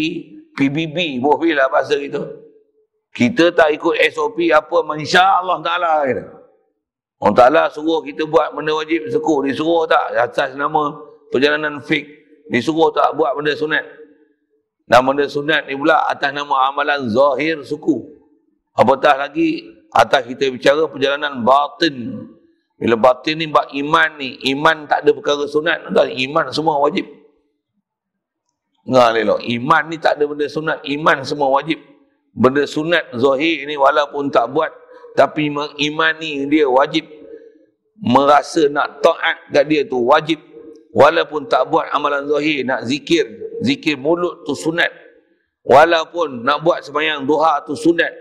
[0.57, 2.17] PBB, boleh lah bahasa itu.
[3.13, 5.91] Kita tak ikut SOP apa mansya Allah Ta'ala.
[6.05, 6.23] Kata.
[7.17, 9.49] Allah Ta'ala suruh kita buat benda wajib suku.
[9.49, 10.97] Disuruh tak atas nama
[11.29, 12.05] perjalanan fik.
[12.49, 13.85] Disuruh tak buat benda sunat.
[14.85, 18.05] Dan benda sunat ni pula atas nama amalan zahir suku.
[18.77, 22.27] Apatah lagi atas kita bicara perjalanan batin
[22.77, 27.09] bila batin ni bak iman ni, iman tak ada perkara sunat, tak iman semua wajib.
[28.87, 31.75] Enggak lelo, iman ni tak ada benda sunat, iman semua wajib.
[32.31, 34.71] Benda sunat zahir ni walaupun tak buat,
[35.11, 37.03] tapi mengimani dia wajib.
[37.99, 40.39] Merasa nak taat kat dia tu wajib.
[40.95, 43.27] Walaupun tak buat amalan zahir, nak zikir,
[43.59, 44.89] zikir mulut tu sunat.
[45.67, 48.13] Walaupun nak buat sembahyang duha tu sunat.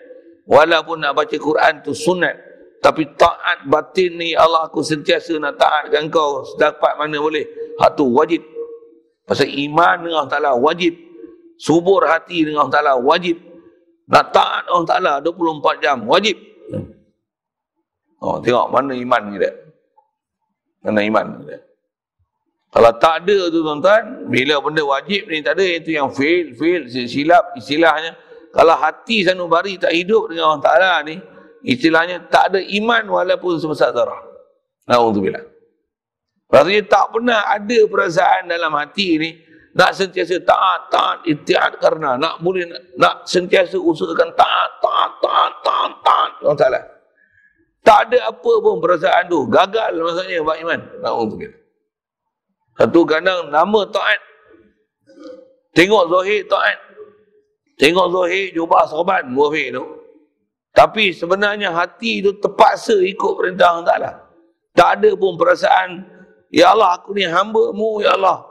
[0.50, 2.34] Walaupun nak baca Quran tu sunat.
[2.82, 7.46] Tapi taat batin ni Allah aku sentiasa nak taatkan kau sedapat mana boleh.
[7.78, 8.55] Hak tu wajib.
[9.26, 10.94] Pasal iman dengan Allah Ta'ala wajib.
[11.58, 13.36] Subur hati dengan Allah Ta'ala wajib.
[14.06, 16.38] Nak taat Allah Ta'ala 24 jam wajib.
[18.22, 19.50] Oh, tengok mana iman kita.
[20.86, 21.56] Mana iman kita.
[22.70, 26.86] Kalau tak ada tu tuan-tuan, bila benda wajib ni tak ada, itu yang fail, fail,
[26.86, 28.14] silap istilahnya.
[28.52, 31.16] Kalau hati sanubari tak hidup dengan Allah Ta'ala ni,
[31.66, 34.22] Istilahnya tak ada iman walaupun sebesar zarah.
[34.86, 35.42] Alhamdulillah.
[36.46, 39.30] Maksudnya tak pernah ada perasaan dalam hati ini
[39.76, 45.52] nak sentiasa taat, taat, itiat karena nak boleh nak, nak sentiasa usahakan taat, taat, taat,
[45.60, 46.30] taat, taat.
[46.40, 46.80] Allah Ta'ala.
[47.84, 49.46] Tak ada apa pun perasaan tu.
[49.46, 50.80] Gagal maksudnya buat iman.
[51.06, 51.60] Alhamdulillah.
[52.76, 54.20] Satu kadang nama taat.
[55.76, 56.78] Tengok Zohir taat.
[57.76, 59.84] Tengok Zohir jubah sorban Zohir tu.
[60.72, 64.24] Tapi sebenarnya hati itu terpaksa ikut perintah Allah.
[64.76, 66.04] Tak ada pun perasaan,
[66.50, 68.46] Ya Allah aku ni hamba mu, Ya Allah.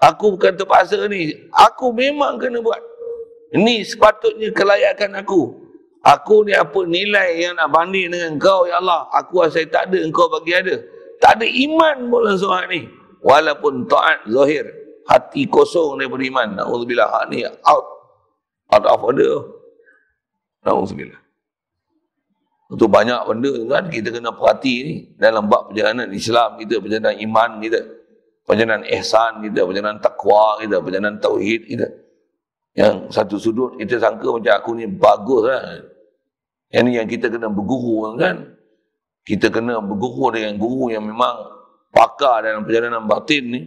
[0.00, 1.36] Aku bukan terpaksa ni.
[1.52, 2.80] Aku memang kena buat.
[3.52, 5.60] Ini sepatutnya kelayakan aku.
[6.00, 9.04] Aku ni apa nilai yang nak banding dengan kau ya Allah.
[9.12, 10.80] Aku rasa tak ada engkau bagi ada.
[11.20, 12.88] Tak ada iman pun langsung hak ni.
[13.20, 14.64] Walaupun taat zahir.
[15.04, 16.48] Hati kosong daripada iman.
[16.56, 17.84] Na'udzubillah hak ni out.
[18.72, 19.44] Out of order.
[20.64, 21.19] Na'udzubillah.
[22.70, 24.94] Itu banyak benda kan kita kena perhati ni.
[25.18, 26.78] Dalam bab perjalanan Islam kita.
[26.78, 27.80] Perjalanan iman kita.
[28.46, 29.66] Perjalanan ihsan kita.
[29.66, 30.78] Perjalanan taqwa kita.
[30.78, 31.86] Perjalanan tauhid kita.
[32.78, 35.62] Yang satu sudut kita sangka macam aku ni bagus lah.
[36.70, 38.54] Yang ni yang kita kena berguru kan.
[39.26, 41.34] Kita kena berguru dengan guru yang memang
[41.90, 43.62] pakar dalam perjalanan batin ni.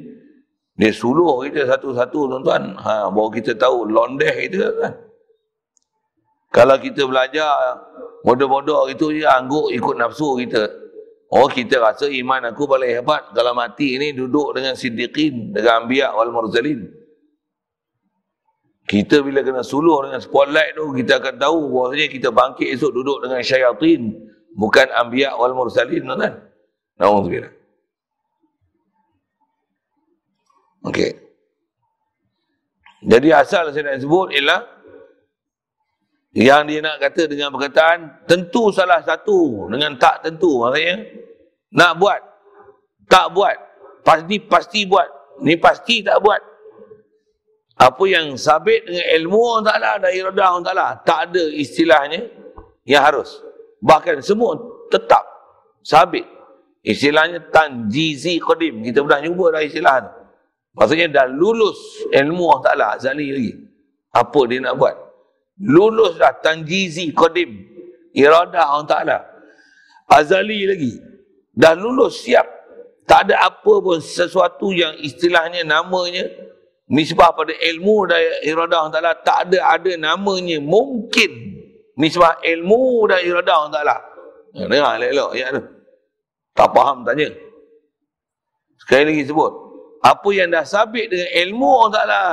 [0.74, 2.74] Dia suluh kita satu-satu tuan-tuan.
[2.80, 4.94] Ha, baru kita tahu londeh kita kan.
[6.54, 7.82] Kalau kita belajar
[8.22, 10.70] bodoh-bodoh itu je angguk ikut nafsu kita.
[11.34, 16.14] Oh kita rasa iman aku paling hebat kalau mati ini duduk dengan siddiqin, dengan anbiya
[16.14, 16.86] wal mursalin.
[18.86, 23.18] Kita bila kena suluh dengan spotlight tu, kita akan tahu bahawasanya kita bangkit esok duduk
[23.26, 24.02] dengan syaitan.
[24.54, 26.34] Bukan anbiya wal mursalin, kan?
[27.02, 27.50] Na'udzubillah.
[30.86, 31.18] Okey.
[33.08, 34.68] Jadi asal saya nak sebut ialah
[36.34, 41.06] yang dia nak kata dengan perkataan tentu salah satu dengan tak tentu maksudnya.
[41.78, 42.22] Nak buat
[43.06, 43.54] tak buat
[44.02, 45.06] pasti pasti buat.
[45.46, 46.42] Ni pasti tak buat.
[47.78, 51.46] Apa yang sabit dengan ilmu Allah Ta'ala dan iradah Allah Ta'ala tak ada.
[51.54, 52.26] Istilahnya
[52.90, 53.38] yang harus.
[53.86, 54.58] Bahkan semua
[54.90, 55.22] tetap
[55.86, 56.26] sabit.
[56.82, 58.82] Istilahnya tanjizi qadim.
[58.82, 60.12] Kita pernah jumpa dah istilah tu.
[60.82, 63.54] Maksudnya dah lulus ilmu Allah Ta'ala azali lagi.
[64.14, 65.13] Apa dia nak buat
[65.60, 67.74] lulus dah tanjizi qadim.
[68.14, 69.18] Iradah Allah Ta'ala.
[70.10, 70.94] Azali lagi.
[71.54, 72.46] Dah lulus siap.
[73.04, 76.24] Tak ada apa pun sesuatu yang istilahnya namanya
[76.88, 79.14] nisbah pada ilmu dan iradah Allah Ta'ala.
[79.22, 80.62] Tak ada ada namanya.
[80.62, 81.32] Mungkin
[81.98, 83.98] nisbah ilmu dan iradah Allah Ta'ala.
[84.54, 85.64] Ya, dengar elok-elok ya tu.
[86.54, 87.34] Tak faham tanya.
[88.78, 89.64] Sekali lagi sebut
[90.04, 92.24] apa yang dah sabit dengan ilmu Allah Ta'ala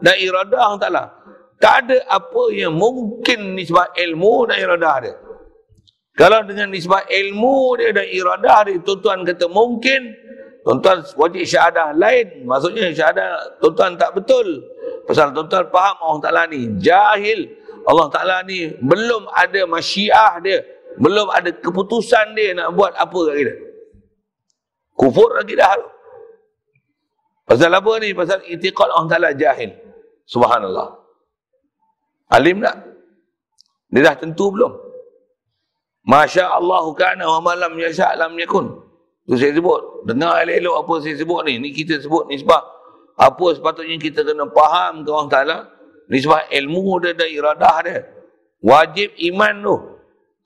[0.00, 1.04] dan iradah Allah Ta'ala
[1.58, 5.14] tak ada apa yang mungkin nisbah ilmu dan iradah dia
[6.18, 10.28] kalau dengan nisbah ilmu dia dan iradah dia tuan-tuan kata mungkin
[10.68, 12.44] Tuan-tuan wajib syahadah lain.
[12.44, 14.60] Maksudnya syahadah tuan-tuan tak betul.
[15.08, 16.76] Pasal tuan-tuan faham Allah Ta'ala ni.
[16.76, 17.48] Jahil.
[17.88, 20.60] Allah Ta'ala ni belum ada masyiah dia.
[21.00, 23.54] Belum ada keputusan dia nak buat apa kat kita.
[24.92, 25.78] Kufur lagi dah.
[27.48, 28.12] Pasal apa ni?
[28.12, 29.72] Pasal itiqat Allah Ta'ala jahil.
[30.28, 30.97] Subhanallah.
[32.28, 32.76] Alim tak?
[33.88, 34.72] Dia dah tentu belum?
[36.08, 38.88] Masya Allah kana wa malam yasha' lam yakun.
[39.28, 40.08] Tu saya sebut.
[40.08, 41.60] Dengar elok-elok apa saya sebut ni.
[41.60, 42.62] Ni kita sebut ni sebab
[43.18, 45.58] apa sepatutnya kita kena faham ke Allah Ta'ala.
[46.08, 47.98] Ni sebab ilmu dia dan iradah dia.
[48.64, 49.76] Wajib iman tu.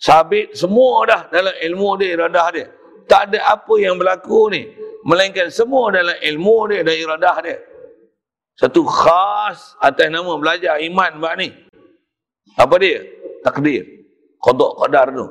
[0.02, 2.66] Sabit semua dah dalam ilmu dia, iradah dia.
[3.06, 4.66] Tak ada apa yang berlaku ni.
[5.06, 7.58] Melainkan semua dalam ilmu dia dan iradah dia.
[8.58, 11.54] Satu khas atas nama belajar iman buat ni.
[12.56, 13.02] Apa dia?
[13.42, 14.06] Takdir.
[14.42, 15.26] Kodok qadar tu.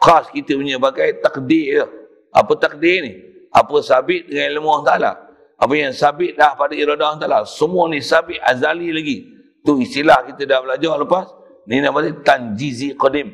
[0.00, 1.86] Khas kita punya pakai takdir tu.
[2.30, 3.12] Apa takdir ni?
[3.50, 5.12] Apa sabit dengan ilmu Allah Ta'ala?
[5.60, 7.40] Apa yang sabit dah pada iradah Allah Ta'ala?
[7.44, 9.18] Semua ni sabit azali lagi.
[9.66, 11.26] Tu istilah kita dah belajar lepas.
[11.66, 13.28] Ni nama dia tanjizi qadim.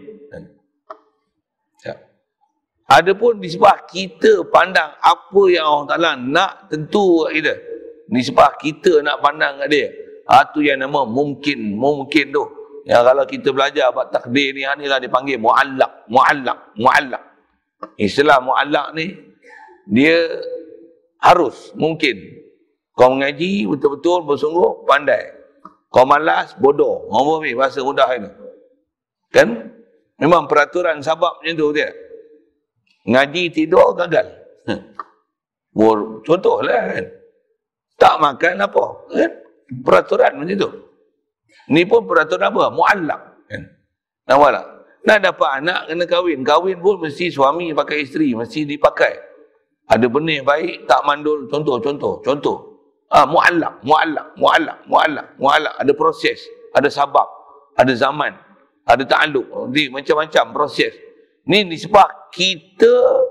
[1.85, 1.94] Ya.
[2.88, 7.55] Adapun di sebelah kita pandang apa yang Allah Ta'ala nak tentu kita.
[8.09, 9.87] Di sebelah kita nak pandang kat dia.
[10.27, 11.79] Ha, yang nama mungkin.
[11.79, 12.55] Mungkin tu.
[12.87, 16.07] Yang kalau kita belajar buat takdir ni, inilah dipanggil mu'allak.
[16.07, 16.59] Mu'allak.
[16.79, 17.22] Mu'allak.
[17.99, 19.11] Istilah mu'allak ni,
[19.90, 20.22] dia
[21.18, 22.14] harus, mungkin.
[22.94, 25.35] Kau mengaji betul-betul bersungguh, pandai.
[25.90, 27.11] Kau malas, bodoh.
[27.11, 28.31] Apa ni bahasa mudah ini?
[29.35, 29.66] Kan?
[30.22, 31.90] Memang peraturan sabab macam tu dia.
[33.05, 34.31] Ngaji tidur, gagal.
[36.27, 37.05] Contohlah kan.
[37.99, 38.85] Tak makan apa.
[39.11, 39.31] Kan?
[39.83, 40.70] Peraturan macam tu.
[41.70, 42.70] Ni pun peraturan apa?
[42.70, 43.20] Mu'allak.
[43.50, 43.62] Kan?
[44.26, 44.66] Nampak tak?
[45.07, 46.40] Nak dapat anak kena kahwin.
[46.42, 48.35] Kahwin pun mesti suami pakai isteri.
[48.35, 49.14] Mesti dipakai.
[49.87, 51.46] Ada benih baik, tak mandul.
[51.46, 52.59] Contoh, contoh, contoh.
[53.07, 55.74] Ah, mu'allak, mu'allak, mu'allak, mu'allak, mu'allak.
[55.79, 56.42] Ada proses,
[56.74, 57.31] ada sabab,
[57.79, 58.35] ada zaman,
[58.83, 59.70] ada ta'aluk.
[59.70, 60.90] Jadi macam-macam proses.
[61.46, 63.22] Ni disebab kita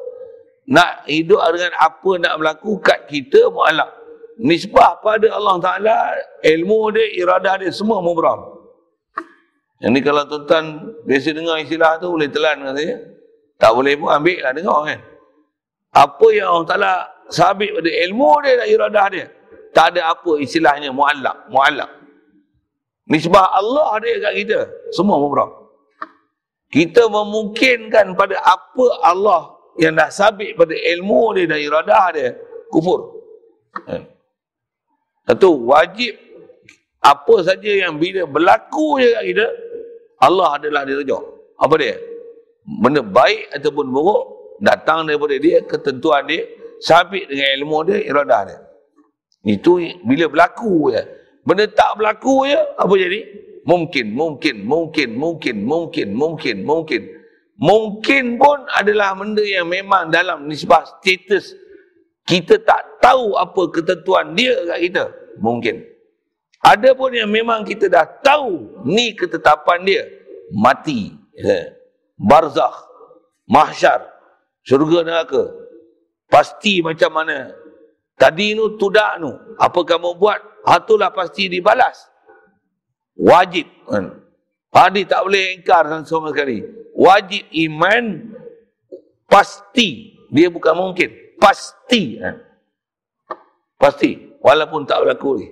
[0.72, 3.92] nak hidup dengan apa nak berlaku kat kita mu'allak.
[4.36, 5.98] Nisbah pada Allah Ta'ala,
[6.44, 8.36] ilmu dia, iradah dia, semua mubrah.
[9.80, 10.66] Yang ni kalau tuan-tuan
[11.08, 12.96] biasa dengar istilah tu boleh telan dengan saya.
[13.56, 15.00] Tak boleh pun ambil lah dengar kan.
[15.96, 16.94] Apa yang Allah Ta'ala
[17.32, 19.26] sabit pada ilmu dia dan iradah dia.
[19.72, 21.52] Tak ada apa istilahnya mu'allak.
[21.52, 21.92] Mu'allak.
[23.08, 24.60] Nisbah Allah dia kat kita.
[24.92, 25.66] Semua mubrah.
[26.76, 32.30] kita memungkinkan pada apa Allah yang dah sabit pada ilmu dia dan iradah dia
[32.68, 33.16] kufur
[35.26, 36.14] satu, wajib
[37.02, 39.48] apa saja yang bila berlaku je kat kita,
[40.22, 41.24] Allah adalah dia rujuk.
[41.58, 41.98] Apa dia?
[42.66, 44.24] Benda baik ataupun buruk
[44.62, 46.46] datang daripada dia, ketentuan dia,
[46.82, 48.58] sabit dengan ilmu dia, iradah dia.
[49.46, 51.02] Itu bila berlaku je.
[51.46, 53.20] Benda tak berlaku je, apa jadi?
[53.66, 57.02] Mungkin, mungkin, mungkin, mungkin, mungkin, mungkin, mungkin.
[57.56, 61.56] Mungkin pun adalah benda yang memang dalam nisbah status
[62.26, 65.06] kita tak tahu apa ketentuan dia kat kita.
[65.38, 65.86] Mungkin.
[66.66, 70.04] Ada pun yang memang kita dah tahu ni ketetapan dia.
[70.50, 71.14] Mati.
[71.38, 71.70] Ya.
[72.18, 72.90] barzakh.
[73.46, 74.02] Mahsyar.
[74.66, 75.54] Syurga neraka.
[76.26, 77.54] Pasti macam mana?
[78.18, 79.30] Tadi nu tudak nu.
[79.62, 80.42] Apa kamu buat?
[80.66, 82.10] Itulah pasti dibalas.
[83.14, 83.70] Wajib.
[84.74, 86.66] Hadi tak boleh ingkar sama sekali.
[86.98, 88.34] Wajib iman
[89.30, 90.18] pasti.
[90.34, 91.25] Dia bukan mungkin.
[91.38, 92.20] Pasti.
[92.20, 92.36] Kan?
[93.76, 94.36] Pasti.
[94.40, 95.48] Walaupun tak berlaku ni.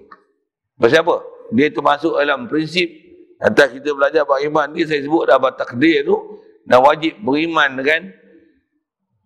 [0.78, 1.18] Pasal apa?
[1.54, 3.04] Dia termasuk dalam prinsip
[3.44, 6.16] atas kita belajar bahawa iman ni saya sebut dah bahawa takdir tu
[6.64, 8.08] dan wajib beriman dengan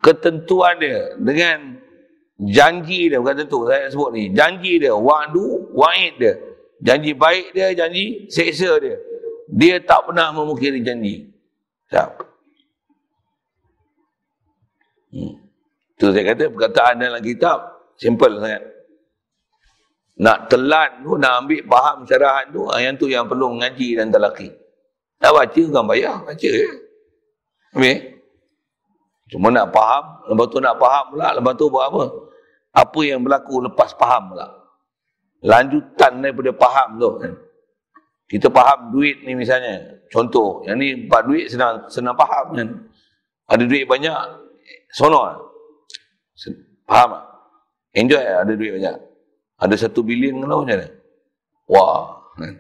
[0.02, 1.78] ketentuan dia dengan
[2.42, 6.34] janji dia bukan tentu saya sebut ni janji dia wa'du wa'id dia
[6.82, 8.98] janji baik dia janji seksa dia
[9.54, 11.30] dia tak pernah memukiri janji
[11.90, 12.18] siap
[15.14, 15.47] hmm.
[15.98, 17.60] Tu saya kata perkataan dalam kitab
[17.98, 18.78] simple sangat
[20.18, 24.10] nak telan tu, nak ambil faham syarahan tu, ah, yang tu yang perlu mengaji dan
[24.10, 24.50] telaki.
[25.22, 26.70] Nak baca kan bayar, baca ya.
[27.78, 27.98] Habis?
[29.30, 32.04] Cuma nak faham, lepas tu nak faham pula, lepas tu buat apa?
[32.74, 34.48] Apa yang berlaku lepas faham pula.
[35.46, 37.10] Lanjutan daripada faham tu.
[37.22, 37.34] Kan?
[38.26, 40.02] Kita faham duit ni misalnya.
[40.10, 42.70] Contoh, yang ni buat duit senang senang faham kan.
[43.54, 44.18] Ada duit banyak,
[44.98, 45.22] sono
[46.88, 47.26] Faham tak?
[47.98, 48.96] Enjoy ada duit banyak.
[49.58, 50.88] Ada satu bilion kalau macam mana?
[51.66, 52.02] Wah.
[52.38, 52.54] Kan?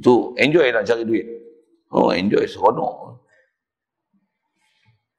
[0.00, 1.26] Tu enjoy nak cari duit.
[1.92, 3.20] Oh enjoy seronok.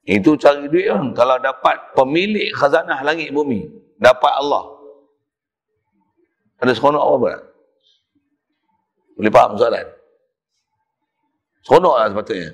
[0.10, 1.14] Itu cari duit kan.
[1.14, 3.70] Kalau dapat pemilik khazanah langit bumi.
[4.02, 4.66] Dapat Allah.
[6.58, 7.44] Ada seronok apa tak?
[9.22, 9.88] Boleh faham soalan?
[11.62, 12.50] Seronok lah sepatutnya.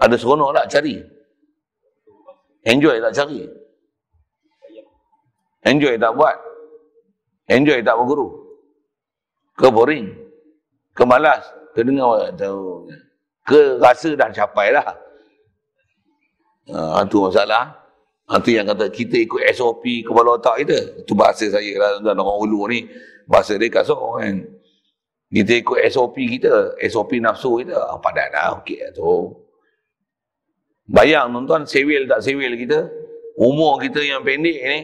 [0.00, 0.96] Ada seronok tak cari?
[2.64, 3.44] Enjoy tak cari?
[5.64, 6.36] Enjoy tak buat?
[7.48, 8.28] Enjoy tak berguru?
[9.56, 10.08] Ke boring?
[10.96, 11.44] Ke malas?
[11.76, 12.88] Ke dengar tahu?
[13.44, 14.96] Ke rasa dah capai lah?
[16.72, 17.76] Ha, itu masalah.
[18.24, 21.04] Itu ha, yang kata kita ikut SOP kepala otak kita.
[21.04, 22.00] Itu bahasa saya lah.
[22.00, 22.88] Dan orang ulu ni.
[23.28, 24.40] Bahasa dia kasut kan.
[25.28, 26.80] Kita ikut SOP kita.
[26.88, 27.76] SOP nafsu kita.
[27.76, 28.56] Ah, padat lah.
[28.56, 29.43] Okey lah tu.
[30.88, 31.62] Bayang tuan-tuan.
[31.64, 32.88] Sewil tak sewil kita.
[33.40, 34.78] Umur kita yang pendek ni.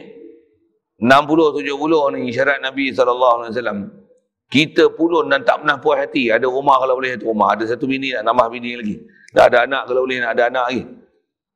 [1.01, 3.89] 60 70 ni syarat Nabi wasallam.
[4.51, 6.29] Kita pulun dan tak pernah puas hati.
[6.29, 8.95] Ada rumah kalau boleh satu rumah, ada satu bini nak nambah bini lagi.
[9.31, 10.83] Dah ada anak kalau boleh nak ada anak lagi.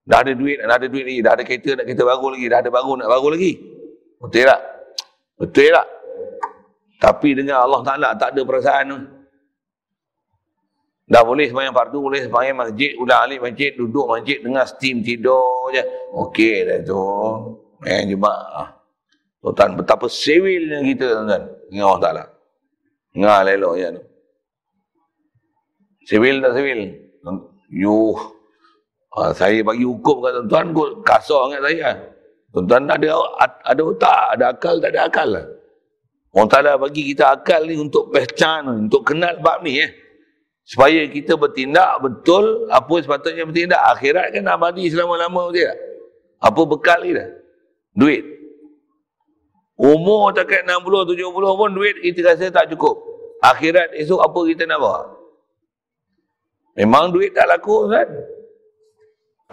[0.05, 2.60] Dah ada duit nak ada duit lagi, dah ada kereta nak kereta baru lagi, dah
[2.63, 3.53] ada baru nak baru lagi.
[4.21, 4.62] Betul tak?
[5.36, 5.88] Betul tak?
[7.03, 8.99] Tapi dengan Allah Taala tak ada perasaan tu.
[11.05, 15.69] Dah boleh sembahyang fardu, boleh sembahyang masjid, ulang alik masjid, duduk masjid dengar steam tidur
[15.69, 15.85] je.
[16.17, 17.01] Okey dah tu.
[17.85, 18.73] Main jemaah.
[19.45, 22.23] Tuan betapa sewilnya kita tuan dengan Allah Taala.
[23.13, 24.03] Ngah lelok ya tu.
[26.09, 26.81] Sewil tak sewil?
[27.69, 28.17] You
[29.13, 31.89] uh, saya bagi hukum kat tuan-tuan kot kasar sangat saya.
[32.49, 33.07] Tuan-tuan ada
[33.61, 35.45] ada otak, ada akal, tak ada akal lah.
[36.35, 39.91] Allah Ta'ala bagi kita akal ni untuk pehcan, untuk kenal bab ni eh.
[40.65, 43.78] Supaya kita bertindak betul apa sepatutnya bertindak.
[43.93, 45.70] Akhirat kan abadi selama-lama dia.
[46.41, 47.30] Apa bekal kita?
[47.93, 48.26] Duit.
[49.78, 52.97] Umur takat 60, 70 pun duit kita rasa tak cukup.
[53.45, 55.01] Akhirat esok apa kita nak bawa?
[56.82, 58.09] Memang duit tak laku kan?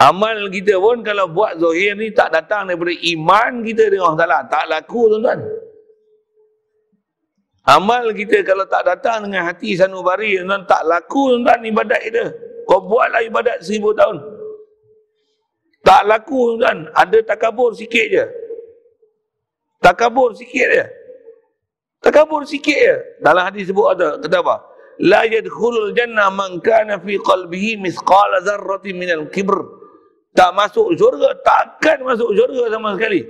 [0.01, 4.49] Amal kita pun kalau buat zohir ni tak datang daripada iman kita dengan Allah.
[4.49, 5.39] Tak laku tuan-tuan.
[7.63, 12.25] Amal kita kalau tak datang dengan hati sanubari tuan tak laku tuan-tuan ibadat kita.
[12.67, 14.19] Kau buatlah ibadat seribu tahun.
[15.79, 16.91] Tak laku tuan-tuan.
[16.91, 18.25] Ada takabur sikit je.
[19.79, 20.85] Takabur sikit dia.
[22.03, 22.99] Takabur sikit dia.
[23.23, 24.19] Dalam hadis sebut ada.
[24.19, 24.55] Kata apa?
[24.99, 29.55] La yadkhulul jannah man kana fi qalbihi misqala zarratin minal kibr.
[30.35, 31.31] Tak masuk syurga.
[31.47, 33.23] Takkan masuk syurga sama sekali.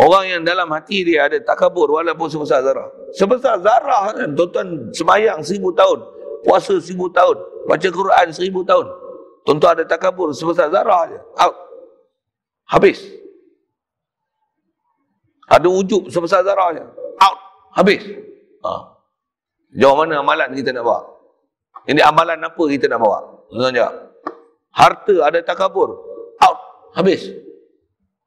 [0.00, 2.88] Orang yang dalam hati dia ada takabur walaupun sebesar zarah.
[3.12, 4.32] Sebesar zarah kan.
[4.32, 6.00] Tuan-tuan semayang seribu tahun.
[6.42, 7.36] puasa seribu tahun.
[7.68, 8.88] Baca Quran seribu tahun.
[9.44, 11.18] Tuan-tuan ada takabur sebesar zarah je.
[11.36, 11.56] Out.
[12.72, 13.04] Habis.
[15.52, 16.84] Ada wujud sebesar zarah je.
[17.20, 17.38] Out.
[17.76, 18.02] Habis.
[18.64, 18.72] Ha.
[19.76, 21.04] Jauh mana amalan kita nak bawa?
[21.84, 23.18] Ini amalan apa kita nak bawa?
[23.52, 23.94] Tuan-tuan jawab.
[24.72, 26.00] Harta ada takabur.
[26.40, 26.58] Out.
[26.96, 27.51] Habis.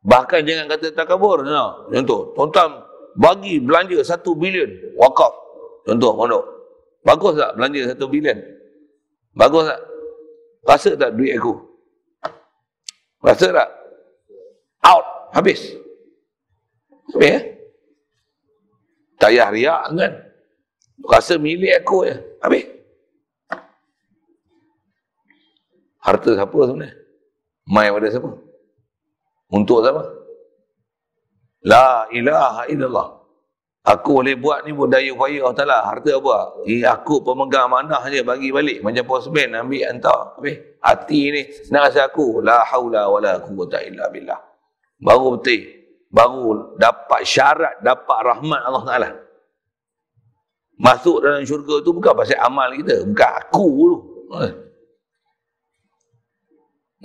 [0.05, 1.41] Bahkan jangan kata takabur.
[1.41, 1.89] No.
[1.89, 2.31] Contoh.
[2.37, 2.85] Tuan-tuan
[3.17, 4.69] bagi belanja satu bilion.
[5.01, 5.33] Wakaf.
[5.89, 6.13] Contoh.
[6.13, 6.43] Contoh.
[7.01, 8.37] Bagus tak belanja satu bilion?
[9.33, 9.81] Bagus tak?
[10.65, 11.53] Rasa tak duit aku?
[13.21, 13.69] Rasa tak?
[14.85, 15.05] Out.
[15.33, 15.73] Habis.
[17.13, 17.41] Habis ya?
[19.21, 20.13] Tak payah riak kan?
[21.05, 22.17] Rasa milik aku ya.
[22.41, 22.65] Habis.
[26.01, 26.93] Harta siapa sebenarnya?
[27.65, 28.44] Mai pada siapa?
[29.53, 30.03] Untuk siapa?
[31.65, 33.07] La ilaha illallah.
[33.85, 35.77] Aku boleh buat ni pun daya upaya Allah Ta'ala.
[35.85, 36.65] Harta apa?
[36.65, 38.81] Eh, aku pemegang manah je bagi balik.
[38.81, 40.41] Macam postman ambil hantar.
[40.41, 40.57] Habis.
[40.81, 42.41] Hati ni nak rasa aku.
[42.41, 44.41] La hawla wa la quwata illa billah.
[44.97, 45.61] Baru betul.
[46.09, 49.09] Baru dapat syarat, dapat rahmat Allah Ta'ala.
[50.81, 53.05] Masuk dalam syurga tu bukan pasal amal kita.
[53.05, 53.97] Bukan aku tu.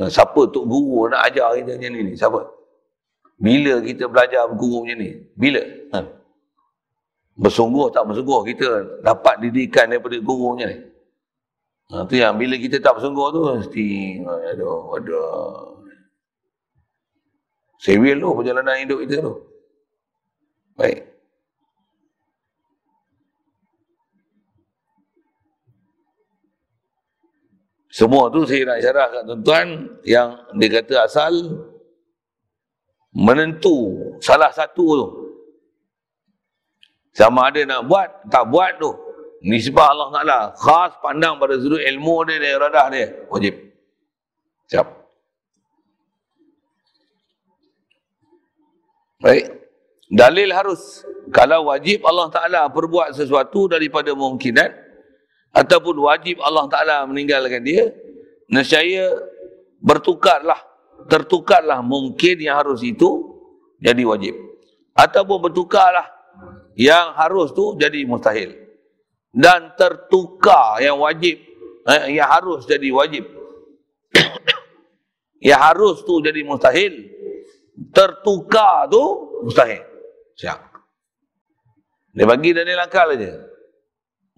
[0.08, 2.16] Siapa Tok Guru nak ajar kita macam ni?
[2.16, 2.40] Siapa?
[3.36, 5.10] Bila kita belajar guru macam ni?
[5.36, 5.60] Bila?
[5.92, 6.20] Ha?
[7.40, 8.68] bersungguh tak bersungguh kita
[9.00, 10.78] dapat didikan daripada gurunya ni.
[11.90, 13.86] Ha, tu yang bila kita tak bersungguh tu mesti
[14.22, 15.80] aduh aduh.
[17.80, 19.34] Serial tu perjalanan hidup kita tu.
[20.76, 21.09] Baik.
[28.00, 29.66] Semua tu saya nak syarah kat tuan-tuan
[30.08, 31.34] yang dia kata asal
[33.12, 33.92] menentu
[34.24, 35.06] salah satu tu
[37.10, 38.90] sama ada nak buat, tak buat tu.
[39.42, 40.38] Nisbah Allah Ta'ala.
[40.54, 43.06] Khas pandang pada sudut ilmu dia dan iradah dia.
[43.32, 43.54] Wajib.
[44.70, 44.86] Siap.
[49.20, 49.44] Baik.
[50.10, 51.02] Dalil harus.
[51.32, 54.89] Kalau wajib Allah Ta'ala perbuat sesuatu daripada mungkinat.
[55.50, 57.90] Ataupun wajib Allah Ta'ala meninggalkan dia.
[58.50, 59.10] Nescaya
[59.82, 60.58] bertukarlah.
[61.10, 63.38] Tertukarlah mungkin yang harus itu.
[63.82, 64.34] Jadi wajib.
[64.94, 66.20] Ataupun bertukarlah
[66.80, 68.56] yang harus tu jadi mustahil
[69.30, 71.38] dan tertukar yang wajib
[71.86, 73.28] eh, yang harus jadi wajib
[75.48, 77.06] yang harus tu jadi mustahil
[77.94, 79.02] tertukar tu
[79.46, 79.84] mustahil
[80.34, 80.58] siap
[82.10, 83.38] dia bagi dan dia lakal aja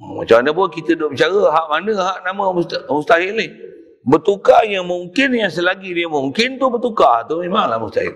[0.02, 2.44] macam mana pun kita duduk bicara hak mana hak nama
[2.90, 3.46] mustahil ni
[4.02, 8.12] bertukar yang mungkin yang selagi dia mungkin tu bertukar tu memanglah mustahil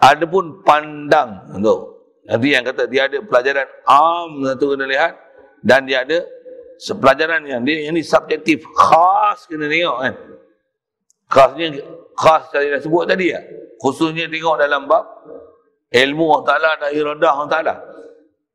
[0.00, 5.16] adapun pandang tu Nanti yang kata dia ada pelajaran am satu kena lihat
[5.64, 6.20] dan dia ada
[6.76, 10.14] pelajaran yang dia yang ni subjektif khas kena tengok kan.
[11.32, 11.66] Khasnya
[12.12, 13.40] khas tadi dah sebut tadi ya.
[13.80, 15.08] Khususnya tengok dalam bab
[15.88, 17.74] ilmu Allah Taala dan iradah Allah Taala.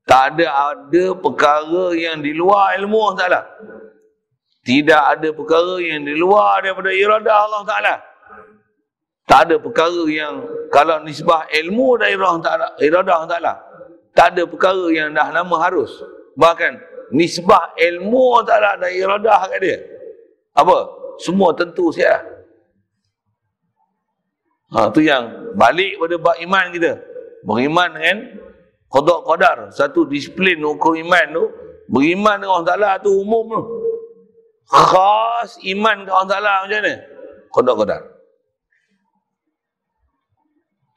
[0.04, 3.42] Tak ada ada perkara yang di luar ilmu Allah Taala.
[4.64, 7.96] Tidak ada perkara yang di luar daripada iradah Allah Taala.
[9.24, 13.54] Tak ada perkara yang kalau nisbah ilmu dari Allah Ta'ala, iradah Ta'ala,
[14.12, 15.90] tak ada perkara yang dah nama harus.
[16.36, 16.76] Bahkan
[17.16, 19.78] nisbah ilmu Ta'ala dan iradah kat dia.
[20.54, 20.92] Apa?
[21.24, 22.20] Semua tentu siap.
[24.74, 26.94] Ha, tu yang balik pada bab iman kita.
[27.46, 28.18] Beriman dengan
[28.94, 29.74] kodok kodar.
[29.74, 31.46] Satu disiplin ukur iman tu.
[31.90, 33.62] Beriman dengan Allah Ta'ala tu umum tu.
[34.70, 36.94] Khas iman dengan Allah Ta'ala macam mana?
[37.50, 38.14] Kodok kodar.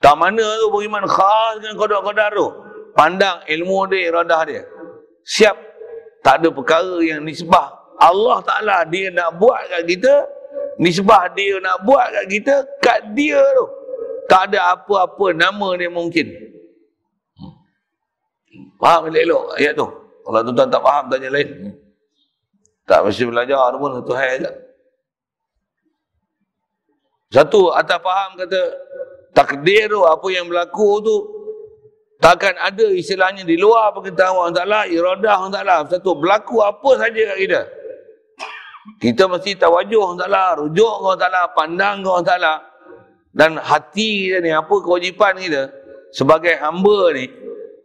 [0.07, 2.47] Tak mana tu beriman khas dengan kodok-kodar tu.
[2.95, 4.63] Pandang ilmu dia, iradah dia.
[5.27, 5.57] Siap.
[6.23, 7.75] Tak ada perkara yang nisbah.
[7.99, 10.15] Allah Ta'ala dia nak buat kat kita.
[10.79, 12.55] Nisbah dia nak buat kat kita.
[12.79, 13.67] Kat dia tu.
[14.31, 16.31] Tak ada apa-apa nama dia mungkin.
[18.57, 18.73] Hmm.
[18.81, 19.87] Faham elok-elok ayat tu?
[20.25, 21.49] Kalau tuan-tuan tak faham, tanya lain.
[22.89, 24.51] Tak mesti belajar pun satu hal je.
[27.31, 28.61] Satu, atas faham kata,
[29.37, 31.17] takdir tu apa yang berlaku tu
[32.17, 37.21] takkan ada istilahnya di luar perkataan Allah Ta'ala iradah Allah Ta'ala satu berlaku apa saja
[37.21, 37.61] kat kita
[38.97, 42.55] kita mesti tawajuh Allah Ta'ala rujuk Allah Ta'ala pandang Allah Ta'ala
[43.37, 45.69] dan hati kita ni apa kewajipan kita
[46.17, 47.29] sebagai hamba ni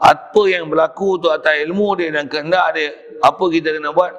[0.02, 2.90] apa yang berlaku tu atas ilmu dia dan kehendak dia
[3.22, 4.12] apa kita kena buat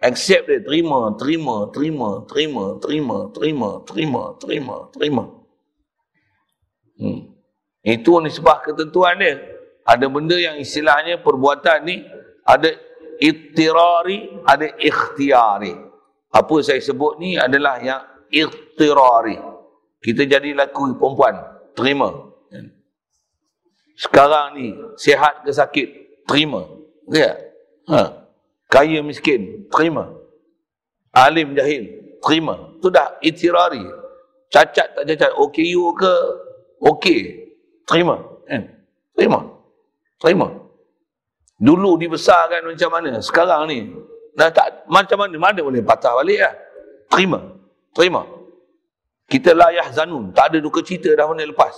[0.00, 5.24] accept dia terima terima terima terima terima terima terima terima terima
[6.98, 7.30] Hmm.
[7.86, 9.38] Itu nisbah ketentuan dia.
[9.86, 12.04] Ada benda yang istilahnya perbuatan ni
[12.44, 12.74] ada
[13.22, 15.72] ittirari, ada ikhtiari.
[16.28, 19.40] Apa saya sebut ni adalah yang ittirari.
[20.04, 21.34] Kita jadi laku perempuan,
[21.72, 22.27] terima.
[23.98, 25.88] Sekarang ni, sihat ke sakit,
[26.22, 26.62] terima.
[27.10, 27.34] Ya.
[27.90, 28.30] Ha.
[28.70, 30.14] Kaya miskin, terima.
[31.10, 32.78] Alim jahil, terima.
[32.78, 33.82] Itu dah itirari.
[34.54, 36.14] Cacat tak cacat, OKU ke,
[36.78, 37.20] okey.
[37.90, 38.22] Terima.
[38.46, 38.62] Eh.
[39.18, 39.42] Terima.
[40.22, 40.46] Terima.
[41.58, 43.90] Dulu dibesarkan macam mana, sekarang ni,
[44.38, 46.54] dah tak, macam mana, mana boleh patah balik lah.
[47.10, 47.42] Terima.
[47.98, 48.22] Terima.
[49.26, 51.74] Kita layah zanun, tak ada duka cita dah mana lepas.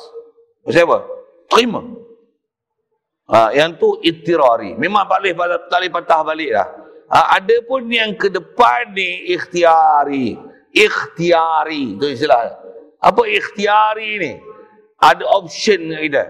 [0.68, 0.99] Pasal apa?
[1.49, 1.81] Terima.
[3.31, 4.74] Ha, yang tu itirari.
[4.74, 5.31] Memang boleh
[5.70, 6.66] tak boleh patah balik lah.
[7.14, 10.35] Ha, ada pun yang ke depan ni ikhtiari.
[10.74, 11.95] Ikhtiari.
[11.95, 12.59] Itu istilah.
[12.99, 14.33] Apa ikhtiari ni?
[14.99, 16.26] Ada option kita.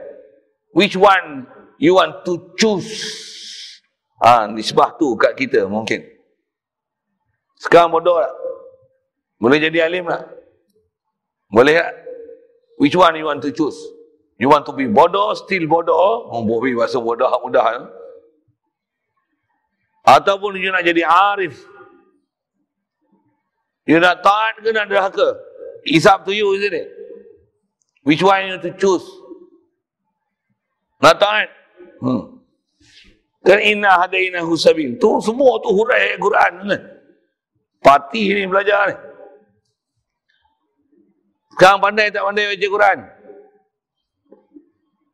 [0.77, 1.49] Which one
[1.81, 2.93] you want to choose?
[4.21, 6.05] Ha, nisbah tu kat kita mungkin.
[7.57, 8.33] Sekarang bodoh tak?
[9.41, 10.29] Boleh jadi alim tak?
[11.49, 11.93] Boleh tak?
[12.77, 13.77] Which one you want to choose?
[14.41, 16.33] You want to be bodoh, still bodoh.
[16.33, 17.67] Oh, bahasa bodoh, mudah.
[17.77, 17.81] Ya?
[20.17, 21.61] Ataupun you nak jadi arif.
[23.85, 25.37] You nak taat ke nak derhaka?
[25.85, 26.89] It's up to you, isn't it?
[28.01, 29.05] Which one you to choose?
[31.05, 31.53] Nak taat?
[32.01, 32.41] Hmm.
[33.45, 34.97] Kan inna hadaina husabil.
[34.97, 36.53] Tu semua tu hurai Quran.
[36.65, 36.81] Kan?
[37.85, 38.97] Parti ni belajar ni.
[41.61, 42.99] Sekarang pandai tak pandai baca Quran?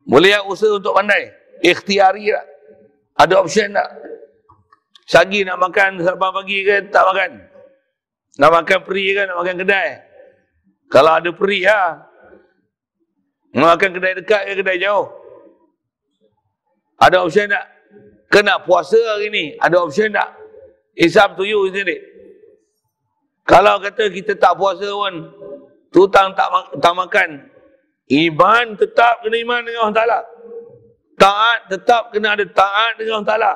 [0.06, 1.34] Boleh tak usaha untuk pandai?
[1.66, 2.46] Ikhtiari tak?
[3.26, 3.90] Ada option tak?
[5.06, 7.30] Sagi nak makan sarapan pagi ke tak makan?
[8.38, 9.88] Nak makan peri ke nak makan kedai?
[10.86, 12.06] Kalau ada peri ha?
[13.54, 15.10] Nak makan kedai dekat ke kedai jauh?
[17.02, 17.66] Ada option tak?
[18.30, 19.44] Kena puasa hari ni?
[19.58, 20.34] Ada option tak?
[20.96, 22.00] It's up to you, isn't it?
[23.46, 25.14] Kalau kata kita tak puasa pun,
[25.94, 26.50] tutang tak,
[26.82, 27.46] tak makan,
[28.06, 30.20] Iman tetap kena iman dengan Allah Ta'ala.
[31.18, 33.54] Taat tetap kena ada taat dengan Allah Ta'ala.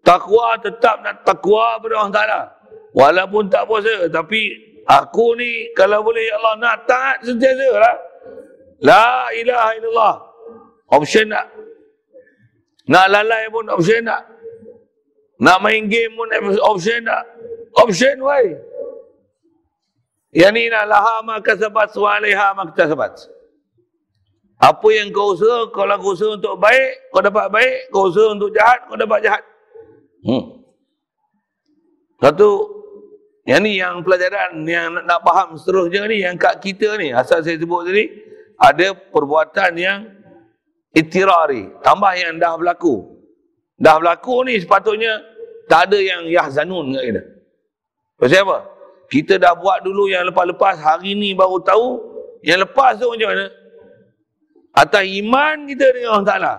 [0.00, 2.40] Takwa tetap nak takwa pada Allah Ta'ala.
[2.96, 4.08] Walaupun tak puasa.
[4.08, 4.48] Tapi
[4.88, 7.96] aku ni kalau boleh ya Allah nak taat sentiasa lah.
[8.80, 10.14] La ilaha illallah.
[10.96, 11.46] Option tak?
[12.86, 14.22] Nak lalai pun option tak?
[15.36, 16.32] Nak main game pun
[16.64, 17.24] option tak?
[17.76, 18.56] Option why?
[20.32, 23.35] Yang ni nak laha maka sabat wa alaiha maka sabat.
[24.56, 27.76] Apa yang kau usaha, kalau kau usaha untuk baik, kau dapat baik.
[27.92, 29.44] Kau usaha untuk jahat, kau dapat jahat.
[30.24, 30.64] Hmm.
[32.16, 32.48] Satu,
[33.44, 37.44] yang ni yang pelajaran yang nak, nak faham seterusnya ni, yang kat kita ni, asal
[37.44, 38.08] saya sebut tadi,
[38.56, 39.98] ada perbuatan yang
[40.96, 43.04] itirari, tambah yang dah berlaku.
[43.76, 45.20] Dah berlaku ni sepatutnya
[45.68, 47.22] tak ada yang yahzanun kat kita.
[48.16, 48.58] Pasal apa?
[49.12, 52.00] Kita dah buat dulu yang lepas-lepas, hari ni baru tahu,
[52.40, 53.46] yang lepas tu macam mana?
[54.76, 56.54] Atas iman kita dengan Allah Ta'ala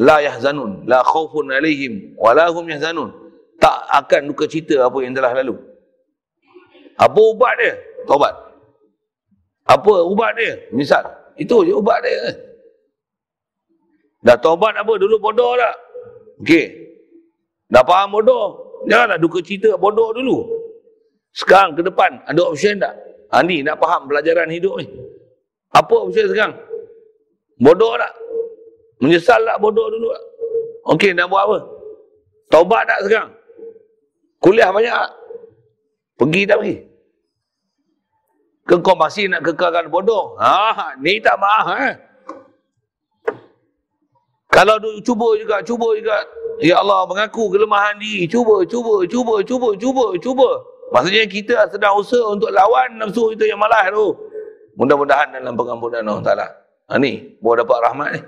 [0.00, 3.08] la yahzanun la khawfun alaihim wa la hum yahzanun
[3.56, 5.56] tak akan duka cita apa yang telah lalu
[7.00, 7.72] apa ubat dia?
[8.04, 8.34] taubat
[9.64, 10.60] apa ubat dia?
[10.76, 11.04] misal
[11.40, 12.36] itu je ubat dia
[14.20, 14.92] dah taubat apa?
[15.00, 15.74] dulu bodoh tak?
[16.44, 16.52] ok
[17.72, 18.44] dah faham bodoh
[18.84, 20.44] janganlah duka cita bodoh dulu
[21.32, 22.92] sekarang ke depan ada option tak?
[23.32, 24.88] ha, ni nak faham pelajaran hidup ni
[25.72, 26.56] apa option sekarang?
[27.60, 28.12] Bodoh tak?
[29.04, 30.24] Menyesal tak bodoh dulu tak?
[30.96, 31.58] Okey, nak buat apa?
[32.48, 33.30] Taubat tak sekarang?
[34.40, 35.12] Kuliah banyak tak?
[36.16, 36.76] Pergi tak pergi?
[38.64, 40.40] Ke kau masih nak kekalkan bodoh?
[40.40, 41.94] Ha, ni tak maaf eh?
[44.50, 46.16] Kalau cuba juga, cuba juga.
[46.60, 48.28] Ya Allah, mengaku kelemahan diri.
[48.28, 50.50] Cuba, cuba, cuba, cuba, cuba, cuba.
[50.90, 54.10] Maksudnya kita sedang usaha untuk lawan nafsu kita yang malas tu.
[54.74, 56.46] Mudah-mudahan dalam pengampunan Allah Ta'ala.
[56.90, 58.20] Ha ni, baru dapat rahmat ni.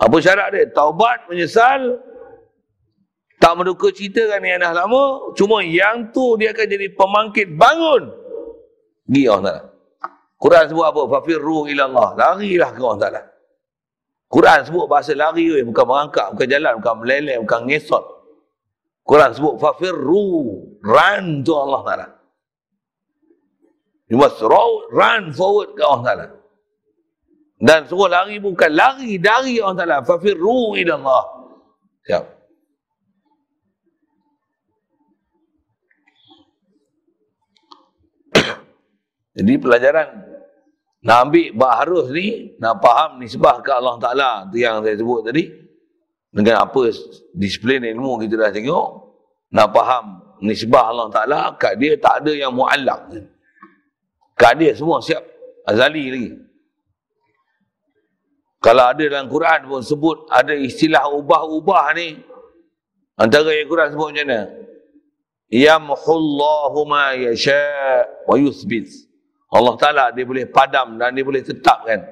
[0.00, 0.68] Apa syarat dia?
[0.68, 1.96] Taubat, menyesal,
[3.40, 8.12] tak menduka ceritakan yang dah lama, cuma yang tu dia akan jadi pemangkit bangun.
[9.08, 9.62] Pergi Allah Ta'ala.
[10.40, 11.02] Quran sebut apa?
[11.08, 12.08] Fafirru ila Allah.
[12.16, 13.22] Larilah ke Allah Ta'ala.
[14.30, 18.04] Quran sebut bahasa lari, bukan merangkak, bukan jalan, bukan meleleh, bukan ngesot.
[19.04, 20.28] Quran sebut fafirru,
[20.84, 22.06] run to Allah Ta'ala.
[24.12, 24.40] You must
[24.92, 26.26] run forward ke Allah Ta'ala.
[27.60, 29.98] Dan suruh lari bukan lari dari Allah Ta'ala.
[30.00, 31.24] Fafirru ila Allah.
[32.08, 32.24] Siap.
[39.36, 40.08] Jadi pelajaran
[41.04, 44.48] nak ambil bak harus ni, nak faham nisbah ke Allah Ta'ala.
[44.48, 45.60] Itu yang saya sebut tadi.
[46.30, 46.94] dengan apa
[47.34, 48.88] disiplin ilmu kita dah tengok
[49.50, 53.18] nak faham nisbah Allah Ta'ala kat dia tak ada yang mu'allak
[54.38, 55.20] kat dia semua siap
[55.66, 56.30] azali lagi
[58.60, 62.20] kalau ada dalam Quran pun sebut ada istilah ubah-ubah ni.
[63.16, 64.40] Antara yang Quran sebut macam mana?
[65.48, 68.86] Yamhullahu ma yasha wa yuthbit.
[69.50, 72.04] Allah Ta'ala dia boleh padam dan dia boleh tetapkan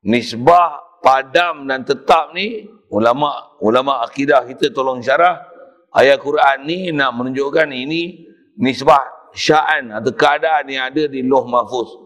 [0.00, 5.44] nisbah padam dan tetap ni ulama ulama akidah kita tolong syarah
[5.92, 12.00] ayat Quran ni nak menunjukkan ini nisbah sya'an atau keadaan yang ada di loh mahfuz.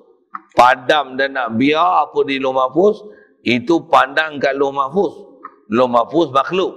[0.57, 3.18] Padam dan nak biar apa di loh mahfuz
[3.49, 5.15] itu pandang kat loh mahfuz
[5.73, 6.73] loh mahfuz makhluk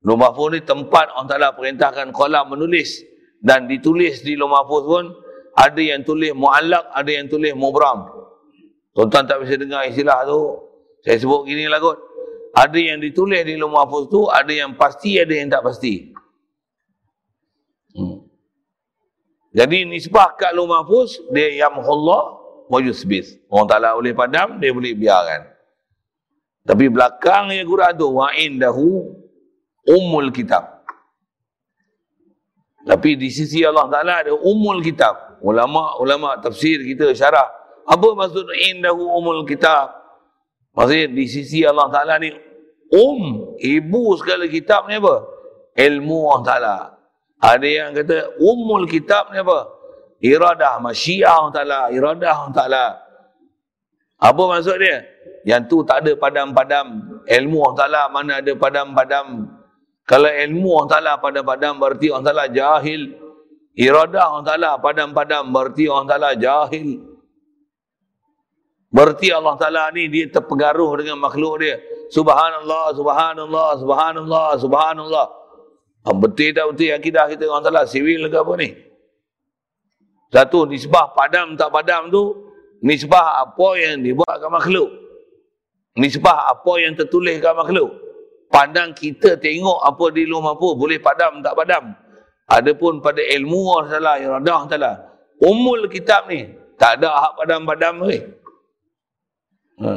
[0.00, 3.04] loh mahfuz ni tempat Allah Ta'ala perintahkan kolam menulis
[3.44, 5.04] dan ditulis di loh mahfuz pun
[5.60, 8.08] ada yang tulis mu'allak ada yang tulis mubram
[8.96, 10.70] tuan-tuan tak bisa dengar istilah tu
[11.00, 11.98] saya sebut gini lah kot.
[12.50, 16.10] Ada yang ditulis di luar mahfuz tu, ada yang pasti, ada yang tak pasti.
[17.94, 18.26] Hmm.
[19.54, 22.22] Jadi nisbah kat luar mahfuz, dia yamhullah
[22.66, 23.38] wa yusbis.
[23.48, 25.46] Orang Ta'ala boleh padam, dia boleh biarkan.
[26.64, 28.88] Tapi belakang yang Quran tu, wa'indahu
[29.88, 30.80] umul kitab.
[32.84, 35.40] Tapi di sisi Allah Ta'ala ada umul kitab.
[35.40, 37.48] Ulama ulama tafsir kita syarah.
[37.88, 39.92] Apa maksud indahu umul kitab?
[40.76, 42.30] Maksudnya di sisi Allah Ta'ala ni,
[42.94, 45.26] um, ibu segala kitab ni apa?
[45.76, 46.76] Ilmu Allah Ta'ala.
[47.40, 49.64] Ada yang kata, umul kitab ni apa?
[50.20, 52.86] Iradah, masyiah Allah Ta'ala, iradah Allah Ta'ala.
[54.20, 55.00] Apa maksud dia?
[55.44, 56.86] Yang tu tak ada padam-padam.
[57.24, 59.48] Ilmu Allah Ta'ala mana ada padam-padam.
[60.04, 63.02] Kalau ilmu Allah Ta'ala padam-padam, berarti Allah Ta'ala jahil.
[63.78, 66.88] Iradah Allah Ta'ala padam-padam, berarti Allah Ta'ala jahil.
[68.90, 71.78] Berarti Allah Ta'ala ni dia terpengaruh dengan makhluk dia.
[72.10, 75.26] Subhanallah, subhanallah, subhanallah, subhanallah.
[76.00, 78.68] Ah, betul tak betul akidah kita Allah Ta'ala siwil ke apa ni?
[80.34, 82.34] Satu, nisbah padam tak padam tu,
[82.82, 84.90] nisbah apa yang dibuat ke makhluk.
[85.98, 87.90] Nisbah apa yang tertulis ke makhluk.
[88.50, 91.94] Pandang kita tengok apa di luar apa, boleh padam tak padam.
[92.50, 94.92] Adapun pada ilmu Allah Ta'ala, iradah Ta'ala.
[95.38, 98.18] Umul kitab ni, tak ada hak padam-padam ni.
[99.80, 99.92] Ha.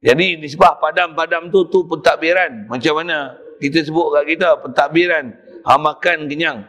[0.00, 2.66] Jadi nisbah padam-padam tu tu pentadbiran.
[2.72, 5.24] Macam mana kita sebut kat kita pentadbiran.
[5.68, 6.64] Ha makan kenyang.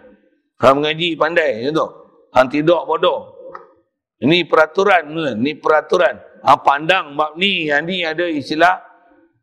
[0.59, 1.87] Ha mengaji pandai macam tu.
[2.35, 3.19] Ha tidak bodoh.
[4.21, 5.09] Ini peraturan
[5.39, 6.19] ni peraturan.
[6.41, 8.81] Ha pandang bab ni yang ni ada istilah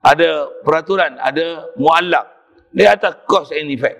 [0.02, 2.26] ada peraturan, ada muallak.
[2.70, 3.98] Dia atas cause and effect.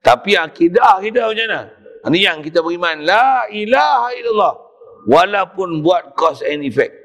[0.00, 1.60] Tapi akidah kita macam mana?
[2.08, 3.04] Ini yang kita beriman.
[3.04, 4.54] La ilaha illallah.
[5.04, 6.96] Walaupun buat cause and effect.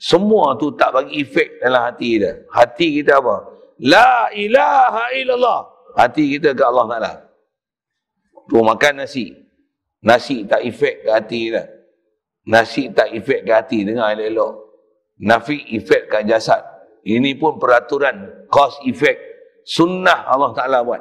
[0.00, 2.30] Semua tu tak bagi efek dalam hati kita.
[2.50, 3.36] Hati kita apa?
[3.84, 5.60] La ilaha illallah.
[5.94, 7.12] Hati kita ke Allah Ta'ala.
[8.50, 9.30] Tu makan nasi.
[10.00, 11.79] Nasi tak efek ke hati kita.
[12.50, 13.86] Nasi tak efek ke hati.
[13.86, 14.52] Dengar elok-elok.
[15.22, 16.58] Nafi efek ke jasad.
[17.06, 18.46] Ini pun peraturan.
[18.50, 19.22] Cause effect.
[19.62, 20.98] Sunnah Allah Ta'ala buat.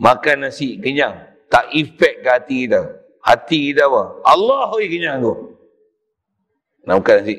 [0.00, 1.12] Makan nasi kenyang.
[1.52, 2.82] Tak efek ke hati kita.
[3.20, 4.24] Hati kita apa?
[4.24, 5.34] Allah kenyang tu.
[6.88, 7.36] Nak makan nasi.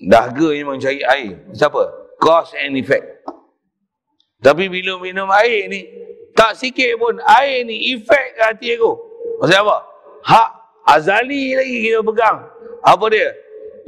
[0.00, 1.46] Dahaga yang mencari air.
[1.54, 1.82] Siapa?
[2.18, 3.06] Cause and effect.
[4.40, 5.84] Tapi bila minum air ni,
[6.32, 9.09] tak sikit pun air ni efek ke hati aku.
[9.40, 9.76] Maksud apa?
[10.20, 10.48] Hak
[10.84, 12.38] azali lagi kita pegang.
[12.84, 13.28] Apa dia?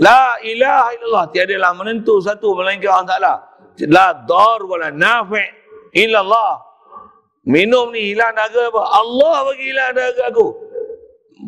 [0.01, 1.25] La ilaha illallah.
[1.31, 3.35] Tiada lah menentu satu melainkan Allah Ta'ala.
[3.93, 5.49] La dar wala nafi'
[5.93, 6.59] illallah.
[7.45, 8.83] Minum ni hilang dahaga apa?
[8.97, 10.49] Allah bagi hilang dahaga aku.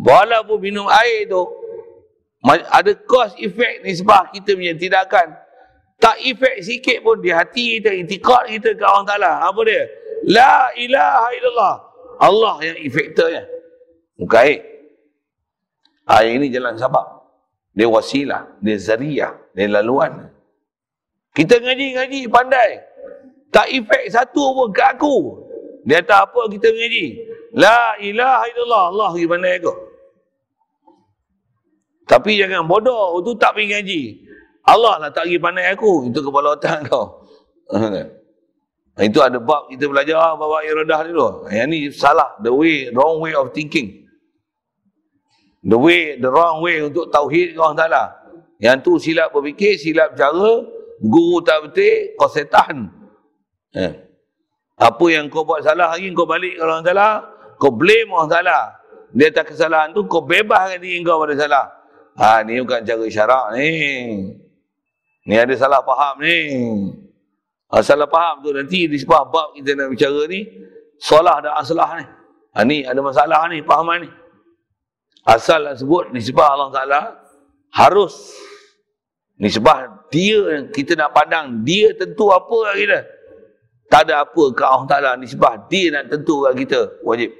[0.04, 1.42] Walaupun minum air tu,
[2.50, 5.32] ada cause effect nisbah kita punya tindakan
[5.96, 9.88] tak efek sikit pun di hati kita itikad kita ke Allah Ta'ala apa dia
[10.28, 11.74] la ilaha illallah
[12.20, 13.48] Allah yang efektornya
[14.20, 14.60] bukan air
[16.08, 17.06] air ini jalan sabab
[17.74, 20.30] dia wasilah dia zariyah dia laluan
[21.34, 22.82] kita ngaji-ngaji pandai
[23.50, 25.16] tak efek satu pun ke aku
[25.86, 27.06] dia tak apa kita ngaji
[27.54, 29.74] la ilaha illallah Allah pergi pandai aku
[32.04, 34.02] tapi jangan bodoh, tu tak pergi ngaji.
[34.64, 36.08] Allah lah tak pergi pandai aku.
[36.12, 37.24] Itu kepala otak kau.
[39.08, 41.48] itu ada bab kita belajar bab iradah tu.
[41.48, 42.36] Yang ni salah.
[42.44, 44.03] The way, wrong way of thinking.
[45.64, 48.12] The way, the wrong way untuk tauhid kau tak lah.
[48.60, 50.60] Yang tu silap berfikir, silap cara,
[51.00, 52.92] guru tak betul, kau setan.
[53.72, 53.92] Eh.
[54.76, 57.12] Apa yang kau buat salah lagi, kau balik kalau orang salah,
[57.56, 58.62] kau blame orang salah.
[59.14, 61.66] Dia tak kesalahan tu, kau bebaskan diri kau pada salah.
[62.14, 63.70] Ha ni bukan cara syarak ni.
[65.26, 66.38] Ni ada salah faham ni.
[67.72, 70.46] Ha, salah faham tu nanti di sebuah bab kita nak bicara ni,
[71.00, 72.06] solah dan aslah ni.
[72.54, 74.10] Ha, ni ada masalah ni, fahaman ni.
[75.24, 77.00] Asal nak sebut nisbah Allah Ta'ala
[77.72, 78.36] harus
[79.40, 83.00] nisbah dia yang kita nak pandang dia tentu apa kat kita.
[83.88, 86.80] Tak ada apa ke Allah Ta'ala nisbah dia nak tentu kat kita.
[87.00, 87.32] Wajib.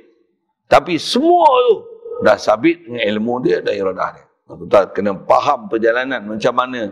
[0.65, 1.77] Tapi semua tu
[2.25, 4.25] dah sabit dengan ilmu dia dan iradah dia.
[4.49, 6.89] Kita kena faham perjalanan macam mana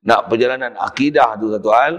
[0.00, 1.94] nak perjalanan akidah tu satu hal.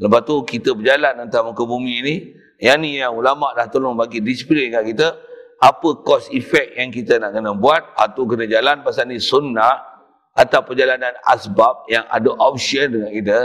[0.00, 2.14] Lepas tu kita berjalan antara muka bumi ni.
[2.56, 5.08] Yang ni yang ulama dah tolong bagi disiplin kat kita
[5.62, 7.94] apa cause effect yang kita nak kena buat?
[7.94, 9.78] Atau kena jalan pasal ni sunnah
[10.34, 13.40] atau perjalanan asbab yang ada option dengan kita?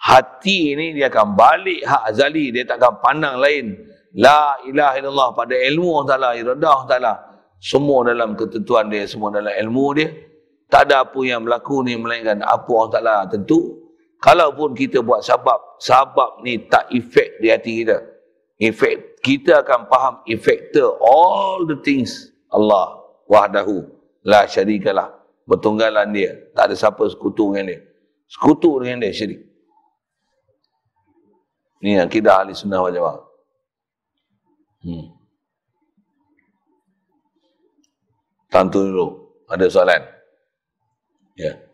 [0.00, 3.76] Hati ini dia akan balik hak azali dia tak akan pandang lain.
[4.16, 7.14] La ilaha illallah pada ilmu Allah Ta'ala iradah Ta'ala.
[7.60, 10.08] Semua dalam ketentuan dia semua dalam ilmu dia.
[10.72, 13.84] Tak ada apa yang berlaku ni melainkan apa Allah Ta'ala tentu.
[14.24, 18.00] Kalaupun kita buat sabab sabab ni tak efek di hati kita.
[18.56, 23.82] Efek kita akan faham efektor all the things Allah wahdahu.
[24.22, 25.10] La syarikalah
[25.50, 26.46] bertunggalan dia.
[26.54, 27.80] Tak ada siapa sekutu dengan dia.
[28.30, 29.42] Sekutu dengan dia syirik.
[31.82, 33.22] Ni akidah ahli sunnah wal jamaah.
[34.86, 35.06] Hmm.
[38.50, 39.06] Tantu dulu.
[39.50, 40.02] Ada soalan?
[41.38, 41.50] Ya.
[41.50, 41.65] yeah.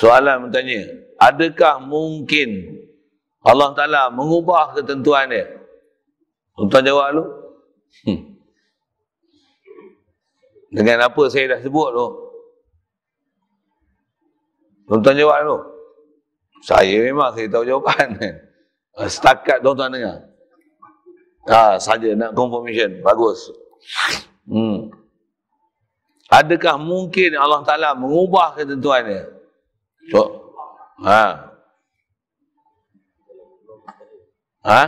[0.00, 2.80] Soalan bertanya, adakah mungkin
[3.44, 5.44] Allah Ta'ala mengubah ketentuan dia?
[6.56, 7.24] Tuan jawab dulu.
[8.08, 8.20] Hmm.
[10.72, 12.06] Dengan apa saya dah sebut tu?
[15.04, 15.58] Tuan jawab dulu.
[16.64, 18.16] Saya memang saya tahu jawapan.
[19.12, 20.16] Setakat tuan-tuan dengar.
[21.44, 23.04] Ha, saja nak confirmation.
[23.04, 23.52] Bagus.
[24.48, 24.88] Hmm.
[26.32, 29.39] Adakah mungkin Allah Ta'ala mengubah ketentuan dia?
[30.08, 30.20] So,
[31.04, 31.52] ha.
[34.64, 34.82] Ha?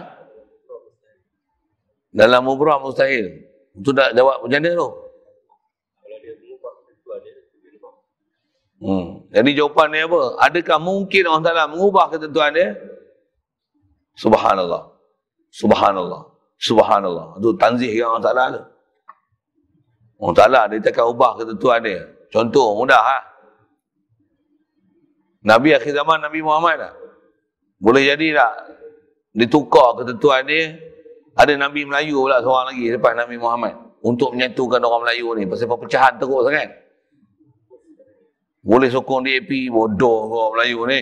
[2.12, 3.44] Dalam umrah mustahil.
[3.72, 4.88] Itu dah jawab macam mana tu?
[8.82, 9.06] Hmm.
[9.30, 10.22] Jadi jawapan dia apa?
[10.42, 12.74] Adakah mungkin Allah Ta'ala mengubah ketentuan dia?
[14.18, 14.92] Subhanallah.
[15.54, 16.22] Subhanallah.
[16.58, 17.26] Subhanallah.
[17.38, 18.62] Itu tanzih yang Allah Ta'ala tu.
[20.22, 22.02] Allah Ta'ala dia takkan ubah ketentuan dia.
[22.28, 23.18] Contoh, mudah ha?
[25.42, 26.94] Nabi akhir zaman Nabi Muhammad tak?
[27.82, 28.54] Boleh jadi tak?
[29.34, 30.78] Ditukar ketentuan dia.
[31.34, 33.74] Ada Nabi Melayu pula seorang lagi lepas Nabi Muhammad.
[34.02, 35.42] Untuk menyatukan orang Melayu ni.
[35.50, 36.70] Pasal perpecahan teruk sangat.
[38.62, 41.00] Boleh sokong DAP, bodoh orang Melayu ni.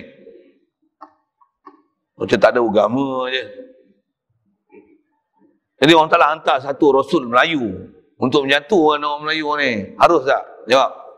[2.16, 3.44] Macam tak ada agama je.
[5.80, 7.92] Jadi orang telah hantar satu Rasul Melayu.
[8.20, 9.72] Untuk menyatukan orang Melayu ni.
[9.96, 10.44] Harus tak?
[10.68, 11.09] Jawab.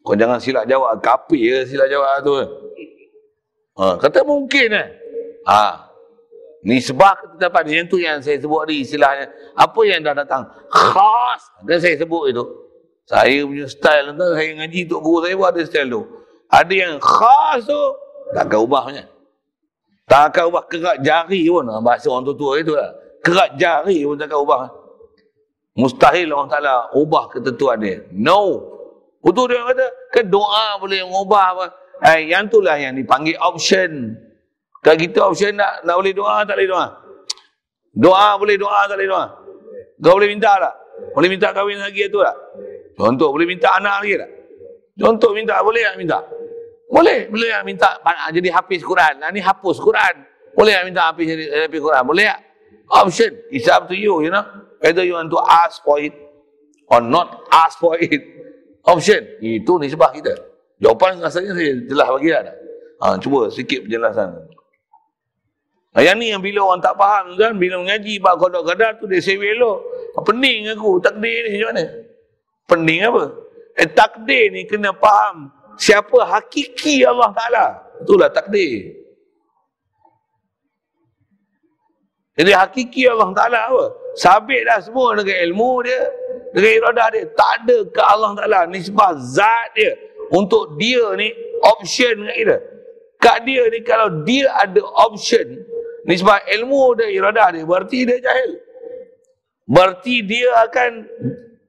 [0.00, 0.96] Kau jangan silap jawab.
[1.00, 2.32] Kapi ke silap jawab tu.
[3.80, 4.88] Ha, kata mungkin eh.
[5.48, 5.88] Ha.
[6.60, 9.32] Ni sebab ketetapan yang tu yang saya sebut tadi istilahnya.
[9.56, 10.44] Apa yang dah datang?
[10.68, 11.40] Khas.
[11.64, 12.44] Dan saya sebut itu.
[13.08, 14.26] Saya punya style tu.
[14.36, 16.02] Saya ngaji tu guru saya pun ada style tu.
[16.52, 17.82] Ada yang khas tu.
[18.36, 19.04] Takkan ubahnya.
[20.04, 21.64] Takkan ubah kerak jari pun.
[21.80, 22.92] Bahasa orang tua-tua itu lah.
[23.24, 24.68] Kerak jari pun takkan ubah.
[25.80, 28.04] Mustahil orang Ta'ala ubah ketentuan dia.
[28.12, 28.76] No.
[29.20, 31.66] Betul dia kata, kan doa boleh mengubah apa.
[32.16, 34.16] Eh, yang itulah yang dipanggil option.
[34.80, 36.86] Kalau kita option nak, nak boleh doa, tak boleh doa.
[37.92, 39.24] Doa boleh doa, tak boleh doa.
[40.00, 40.74] Kau boleh minta tak?
[41.12, 42.36] Boleh minta kahwin lagi itu tak?
[42.96, 44.30] Contoh, boleh minta anak lagi tak?
[44.96, 46.18] Contoh minta, boleh tak minta?
[46.88, 47.88] Boleh, boleh tak minta
[48.32, 49.20] jadi hafiz Quran.
[49.20, 50.24] Nah, ni hapus Quran.
[50.56, 52.02] Boleh tak minta hafiz jadi hafiz Quran?
[52.08, 52.40] Boleh tak?
[52.88, 53.30] Option.
[53.52, 54.42] It's up to you, you know.
[54.80, 56.16] Whether you want to ask for it
[56.88, 58.39] or not ask for it
[58.86, 59.22] option.
[59.40, 60.32] Itu ni sebab kita.
[60.80, 62.56] Jawapan rasanya saya telah bagi dah.
[63.00, 64.28] Ha, cuba sikit penjelasan.
[65.96, 69.20] Ha, yang ni yang bila orang tak faham kan, bila mengaji bab kodok-kodok tu dia
[69.20, 69.78] sewa elok.
[70.24, 71.84] Pening aku, takdir ni macam mana?
[72.68, 73.24] Pening apa?
[73.80, 75.48] Eh takdir ni kena faham
[75.80, 77.66] siapa hakiki Allah Ta'ala.
[78.04, 79.00] Itulah takdir.
[82.36, 83.84] Jadi hakiki Allah Ta'ala apa?
[84.16, 86.00] Sabit dah semua dengan ilmu dia,
[86.50, 89.94] dengan iradah dia tak ada ke Allah Ta'ala nisbah zat dia
[90.34, 91.30] untuk dia ni
[91.62, 92.56] option dengan kita
[93.20, 95.46] kat dia ni kalau dia ada option
[96.06, 98.52] nisbah ilmu dan iradah dia berarti dia jahil
[99.70, 101.06] berarti dia akan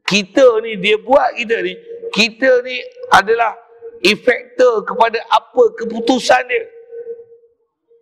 [0.08, 1.74] kita ni dia buat kita ni
[2.12, 2.82] kita ni
[3.14, 3.56] adalah
[4.02, 6.66] efektor kepada apa keputusan dia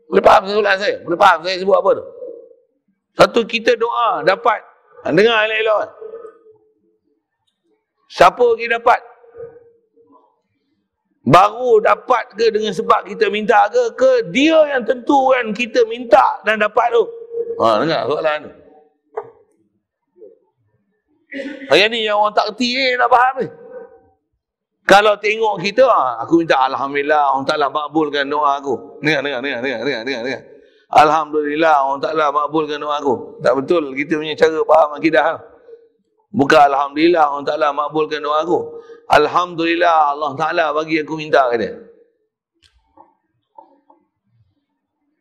[0.09, 0.97] boleh faham soalan saya?
[1.05, 2.05] boleh faham saya sebut apa tu?
[3.13, 4.57] Satu kita doa dapat.
[5.05, 5.86] Dengar elok-elok.
[8.10, 8.99] Siapa lagi dapat?
[11.30, 13.93] Baru dapat ke dengan sebab kita minta ke?
[13.93, 17.05] Ke dia yang tentukan kita minta dan dapat tu?
[17.62, 18.51] Ha, dengar soalan tu.
[21.70, 23.47] Hari ni yang orang tak kerti ni nak faham ni.
[24.89, 28.97] Kalau tengok kita, ha, aku minta Alhamdulillah orang taklah makbulkan doa aku.
[29.05, 30.41] Dengar, dengar, dengar, dengar, dengar, dengar, dengar.
[30.89, 33.38] Alhamdulillah orang taklah makbulkan doa aku.
[33.45, 35.38] Tak betul kita punya cara faham akidah.
[36.30, 38.59] Bukan Alhamdulillah orang taklah makbulkan doa aku.
[39.09, 41.89] Alhamdulillah Allah Ta'ala bagi aku minta kata.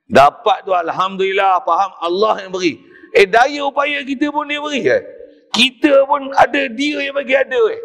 [0.08, 2.76] Dapat tu Alhamdulillah faham Allah yang beri.
[3.16, 5.02] Eh daya upaya kita pun dia beri eh.
[5.48, 7.80] Kita pun ada dia yang bagi ada eh.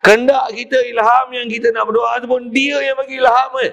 [0.00, 3.72] Kendak kita ilham yang kita nak berdoa tu pun dia yang bagi ilham eh.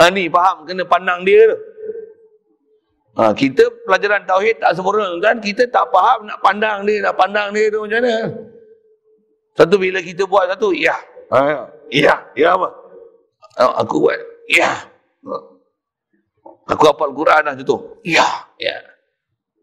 [0.00, 1.58] Ha, ni faham kena pandang dia tu.
[3.14, 7.54] Ha, kita pelajaran tauhid tak sempurna kan kita tak faham nak pandang dia nak pandang
[7.54, 8.14] dia tu macam mana
[9.54, 10.94] satu bila kita buat satu, ya.
[11.30, 12.68] Ha, ya, ya apa?
[13.62, 14.18] Ha, aku buat,
[14.50, 14.70] ya.
[16.66, 17.78] Aku hafal Quran dah tu.
[18.02, 18.26] Ya,
[18.58, 18.74] ya.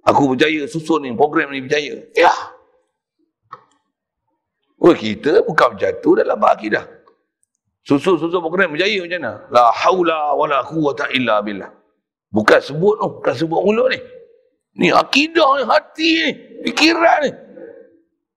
[0.08, 2.00] Aku berjaya susun ni, program ni berjaya.
[2.16, 2.32] Ya.
[4.82, 6.88] Oh, kita bukan jatuh dalam akidah.
[7.84, 9.34] Susun-susun program berjaya macam mana?
[9.52, 11.70] La haula wa la quwata illa billah.
[12.32, 14.00] Bukan sebut tu, bukan sebut mulut ni.
[14.80, 16.30] Ni akidah ni, hati ni,
[16.64, 17.32] fikiran ni.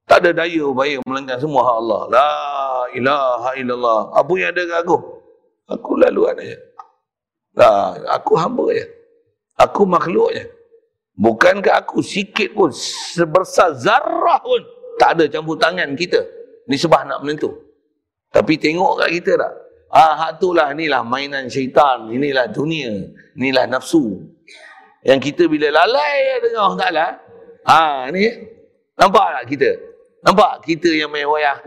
[0.04, 2.02] Tak ada daya upaya melanggar semua hak Allah.
[2.12, 2.30] La
[2.92, 4.00] ilaha illallah.
[4.12, 4.98] Apa yang ada kat aku?
[5.64, 6.58] Aku laluan aja.
[7.56, 8.84] La, aku hamba je.
[9.56, 10.44] Aku makhluk je.
[11.14, 12.74] Bukankah aku sikit pun
[13.14, 14.60] sebesar zarah pun
[14.98, 16.20] tak ada campur tangan kita.
[16.68, 17.54] Ni sebab nak menentu.
[18.34, 19.52] Tapi tengok kat kita tak?
[19.94, 22.10] Ah, hak tu lah, inilah mainan syaitan.
[22.10, 23.14] Inilah dunia.
[23.38, 24.26] Inilah nafsu.
[25.06, 27.06] Yang kita bila lalai dengan Allah Ta'ala.
[27.62, 28.26] Ah, ni.
[28.98, 29.70] Nampak tak kita?
[30.26, 31.62] Nampak kita yang main wayang.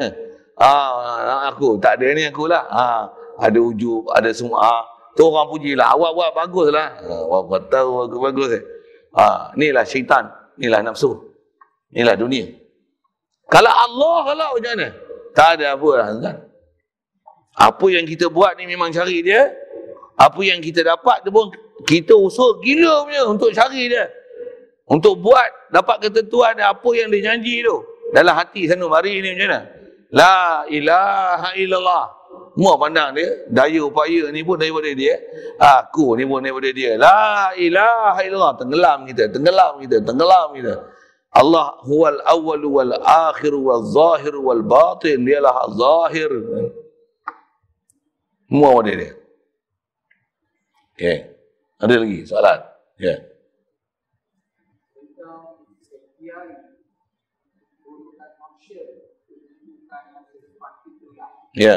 [0.59, 2.67] Ah, aku tak ada ni aku lah.
[2.67, 3.07] Ah,
[3.39, 4.59] ada ujub, ada semua.
[4.59, 4.81] Ah,
[5.15, 5.95] tu orang puji lah.
[5.95, 6.99] Awak buat bagus lah.
[6.99, 8.63] Ah, awak tahu aku bagus eh.
[9.15, 10.27] Ah, inilah syaitan.
[10.59, 11.15] Inilah nafsu.
[11.95, 12.43] Inilah dunia.
[13.47, 14.87] Kalau Allah kalau macam mana?
[15.31, 16.07] Tak ada apa lah.
[16.19, 16.37] Kan?
[17.57, 19.49] Apa yang kita buat ni memang cari dia.
[20.17, 21.49] Apa yang kita dapat tu pun
[21.85, 24.05] kita usaha gila punya untuk cari dia.
[24.87, 27.81] Untuk buat dapat ketentuan apa yang dia janji tu.
[28.13, 29.59] Dalam hati sanubari ni macam mana?
[30.13, 32.05] La ilaha illallah.
[32.55, 33.29] Semua pandang dia.
[33.51, 35.19] Daya upaya ni pun daripada dia.
[35.59, 36.95] Aku ni pun daripada dia.
[36.95, 38.53] La ilaha illallah.
[38.57, 39.29] Tenggelam kita.
[39.29, 39.97] Tenggelam kita.
[40.01, 40.73] Tenggelam kita.
[41.35, 45.27] Allah huwal awal wal akhir wal zahir wal batin.
[45.27, 46.31] Dialah zahir.
[48.47, 49.11] Semua pada dia.
[50.95, 51.17] Okay.
[51.83, 52.59] Ada lagi soalan?
[52.95, 53.11] Ya.
[53.11, 53.19] Yeah.
[61.57, 61.75] Ya.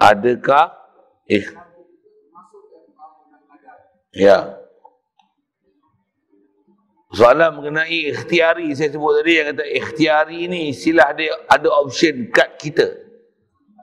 [0.00, 0.72] Adakah
[1.28, 1.48] ikh
[4.14, 4.63] Ya.
[7.14, 12.58] Soalan mengenai ikhtiari saya sebut tadi yang kata ikhtiari ni istilah dia ada option kat
[12.58, 12.90] kita.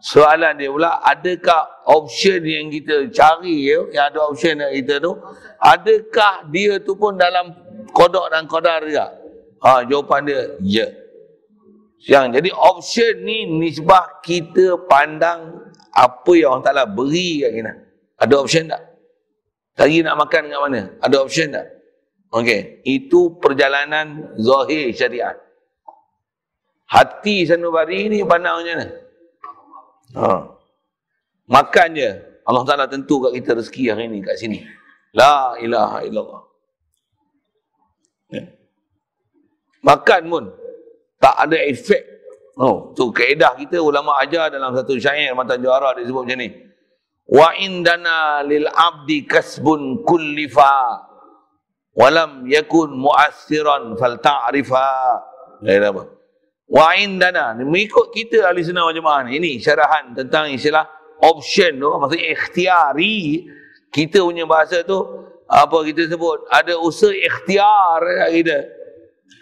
[0.03, 5.15] Soalan dia pula adakah option yang kita cari ya, yang ada option yang kita tu
[5.63, 7.55] adakah dia tu pun dalam
[7.95, 9.15] kodok dan kodar juga?
[9.61, 10.87] Ha, jawapan dia, ya.
[12.01, 17.73] Yang jadi option ni nisbah kita pandang apa yang Allah Ta'ala beri kat kita.
[18.25, 18.81] Ada option tak?
[19.77, 20.81] Tadi nak makan kat mana?
[20.99, 21.80] Ada option tak?
[22.31, 25.35] Okey, itu perjalanan zahir syariat.
[26.87, 28.87] Hati sanubari ni pandang macam mana?
[30.15, 30.27] Ha.
[31.51, 32.11] Makan je.
[32.47, 34.63] Allah Ta'ala tentu kat kita rezeki hari ni kat sini.
[35.11, 36.41] La ilaha illallah.
[39.81, 40.45] makan pun
[41.19, 42.05] tak ada efek.
[42.55, 46.49] Oh, tu kaedah kita ulama ajar dalam satu syair matan juara dia sebut macam ni.
[47.27, 51.10] Wa indana lil abdi kasbun kullifa
[51.95, 54.89] walam yakun mu'assiran fal ta'rifa.
[55.63, 56.07] Ya apa?
[56.71, 57.51] Wa indana.
[57.59, 59.37] Mengikut kita ahli sunnah wal jemaah ni.
[59.37, 60.87] Ini syarahan tentang istilah
[61.19, 63.47] option tu maksudnya ikhtiari.
[63.91, 65.03] Kita punya bahasa tu
[65.51, 66.47] apa kita sebut?
[66.47, 67.99] Ada usaha ikhtiar
[68.31, 68.57] kita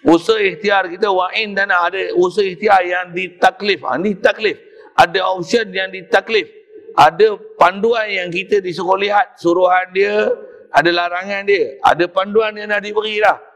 [0.10, 3.86] usaha ikhtiar kita wa'in dan ada usaha ikhtiar yang ditaklif.
[3.86, 4.58] Ha, ni taklif.
[4.98, 6.50] Ada option yang ditaklif.
[6.98, 10.34] Ada panduan yang kita disuruh lihat suruhan dia
[10.70, 11.78] ada larangan dia.
[11.82, 13.50] Ada panduan yang dah diberi dah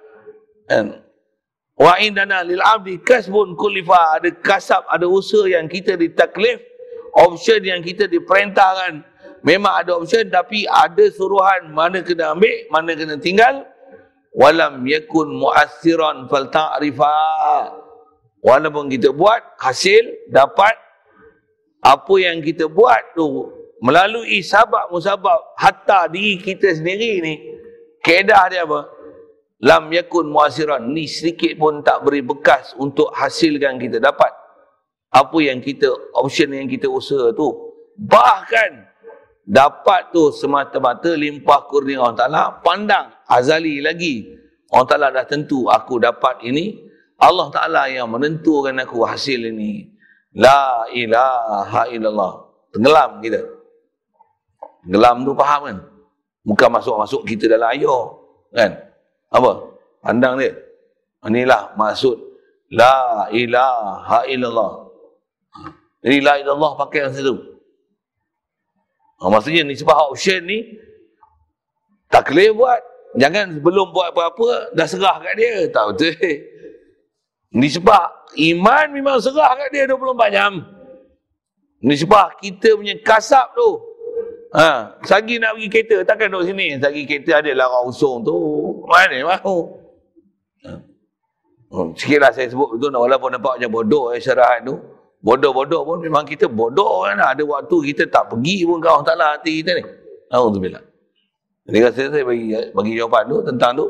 [0.68, 0.86] kan?
[1.74, 6.61] Wa'in dan lil abdi kasbun kulifa ada kasab ada usaha yang kita ditaklif.
[7.14, 9.05] Option yang kita diperintahkan.
[9.45, 11.70] Memang ada option tapi ada suruhan.
[11.74, 13.66] Mana kena ambil mana kena tinggal.
[14.34, 17.18] Walam yakun mu'assiran fal ta'rifa.
[18.41, 20.74] Walaupun kita buat hasil dapat.
[21.84, 23.51] Apa yang kita buat tu
[23.84, 27.36] melalui sabab musabab hatta diri kita sendiri ni
[27.99, 28.88] keedah dia apa?
[29.63, 34.31] Lam yakun mu'assiran ni sedikit pun tak beri bekas untuk hasilkan kita dapat.
[35.07, 35.88] Apa yang kita
[36.19, 37.47] option yang kita usaha tu.
[37.95, 38.71] Bahkan
[39.47, 44.36] dapat tu semata-mata limpah kurnia Allah Ta'ala pandang azali lagi.
[44.67, 46.75] Allah Ta'ala dah tentu aku dapat ini.
[47.15, 49.95] Allah Ta'ala yang menentukan aku hasil ini.
[50.36, 52.51] La ilaha illallah.
[52.73, 53.62] Tenggelam kita
[54.84, 55.77] tenggelam tu faham kan
[56.43, 57.99] bukan masuk-masuk kita dalam air
[58.51, 58.71] kan
[59.31, 59.51] apa
[60.03, 60.51] pandang dia
[61.23, 62.19] inilah maksud
[62.69, 64.84] la ilaha illallah
[66.03, 67.36] jadi la ilallah pakai yang situ.
[69.23, 70.75] Ha, maksudnya nisbah option ni
[72.11, 72.81] tak boleh buat.
[73.15, 75.69] Jangan sebelum buat apa-apa dah serah kat dia.
[75.71, 76.11] Tak betul.
[77.61, 80.53] Nisbah iman memang serah kat dia 24 jam.
[81.86, 83.69] Nisbah kita punya kasap tu.
[84.54, 86.78] Ha, sagi nak pergi kereta takkan duduk sini.
[86.78, 88.38] Sagi kereta ada lah orang usung tu.
[88.86, 89.58] Mana mahu.
[90.70, 90.72] Ha.
[91.74, 94.78] Oh, sikitlah saya sebut betul walaupun nampak macam bodoh eh, syarahan tu.
[95.26, 97.18] Bodoh-bodoh pun memang kita bodoh kan.
[97.18, 99.84] Ada waktu kita tak pergi pun ke Allah Ta'ala hati kita ni.
[100.30, 100.84] Alhamdulillah.
[101.64, 103.88] Jadi rasa saya bagi, bagi jawapan tu tentang tu.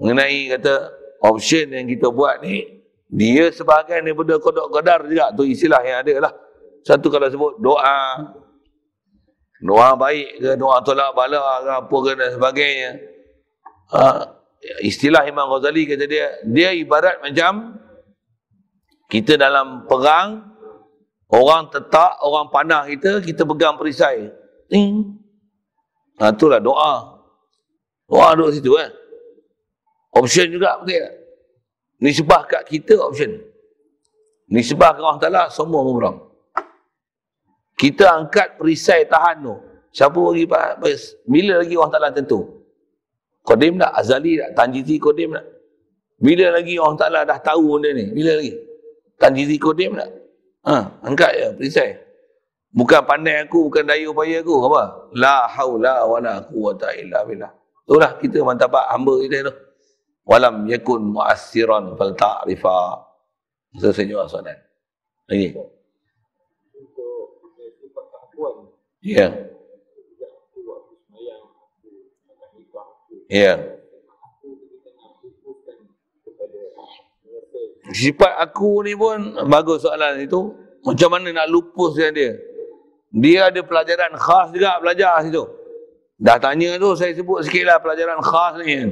[0.00, 0.72] Mengenai kata
[1.20, 2.80] option yang kita buat ni.
[3.12, 5.28] Dia sebahagian daripada kodok kodar juga.
[5.36, 6.32] Tu istilah yang ada lah.
[6.80, 7.98] Satu kalau sebut doa.
[9.62, 12.90] Doa baik ke, doa tolak bala ke apa ke dan sebagainya.
[13.94, 14.02] Ha,
[14.82, 17.78] istilah Imam Ghazali kata dia, dia ibarat macam
[19.06, 20.52] kita dalam perang,
[21.32, 24.28] Orang tetak, orang panah kita, kita pegang perisai.
[24.68, 25.16] Ting.
[26.20, 27.24] Ha, itulah doa.
[28.04, 28.92] Doa duduk situ kan.
[30.12, 31.14] Option juga betul tak?
[32.04, 33.32] Nisbah kat kita option.
[34.52, 36.20] Nisbah kat Allah Ta'ala semua memerang.
[37.82, 39.58] Kita angkat perisai tahan tu.
[39.90, 40.46] Siapa bagi
[41.26, 42.62] Bila lagi Allah Ta'ala tentu?
[43.42, 43.90] Kodim tak?
[43.90, 44.54] Azali tak?
[44.54, 45.42] Tanjizi Kodim tak?
[46.22, 48.06] Bila lagi Allah Ta'ala dah tahu benda ni?
[48.14, 48.54] Bila lagi?
[49.18, 50.10] Tanjizi Kodim tak?
[50.62, 51.90] Ha, angkat je perisai.
[52.70, 54.54] Bukan pandai aku, bukan daya upaya aku.
[54.62, 54.82] Apa?
[55.18, 57.50] La haula wa la quwata illa billah.
[57.82, 59.54] Itulah kita mantabat hamba kita tu.
[60.22, 63.10] Walam yakun mu'assiran fal ta'rifa.
[63.74, 64.54] Selesai jawab soalan.
[65.26, 65.81] Lagi.
[69.02, 69.34] Ya.
[73.26, 73.52] Ya.
[77.90, 80.54] Sifat aku ni pun bagus soalan itu.
[80.86, 82.38] Macam mana nak lupuskan dia?
[83.12, 85.44] Dia ada pelajaran khas juga belajar situ.
[86.22, 88.86] Dah tanya tu saya sebut sikit lah pelajaran khas ni.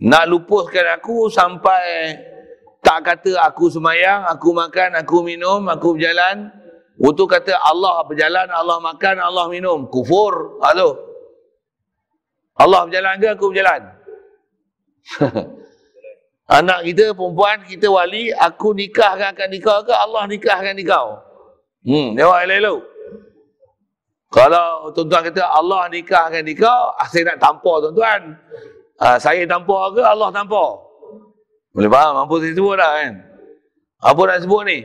[0.00, 2.16] Nak lupuskan aku sampai
[2.80, 6.59] tak kata aku semayang, aku makan, aku minum, aku berjalan.
[7.00, 9.88] Untuk kata Allah berjalan, Allah makan, Allah minum.
[9.88, 10.60] Kufur.
[10.60, 11.00] Halo.
[12.60, 13.80] Allah berjalan ke aku berjalan?
[16.60, 21.24] Anak kita perempuan, kita wali, aku nikahkan akan nikah ke Allah nikahkan nikah?
[21.86, 22.80] Hmm, jawab elok-elok.
[24.28, 28.36] Kalau tuan-tuan kata Allah nikahkan nikah, ah, saya nak tampar tuan-tuan.
[29.00, 30.84] Ah, saya tampar ke Allah tampar?
[31.72, 33.12] Boleh faham apa saya sebut dah kan?
[34.04, 34.78] Apa nak sebut ni?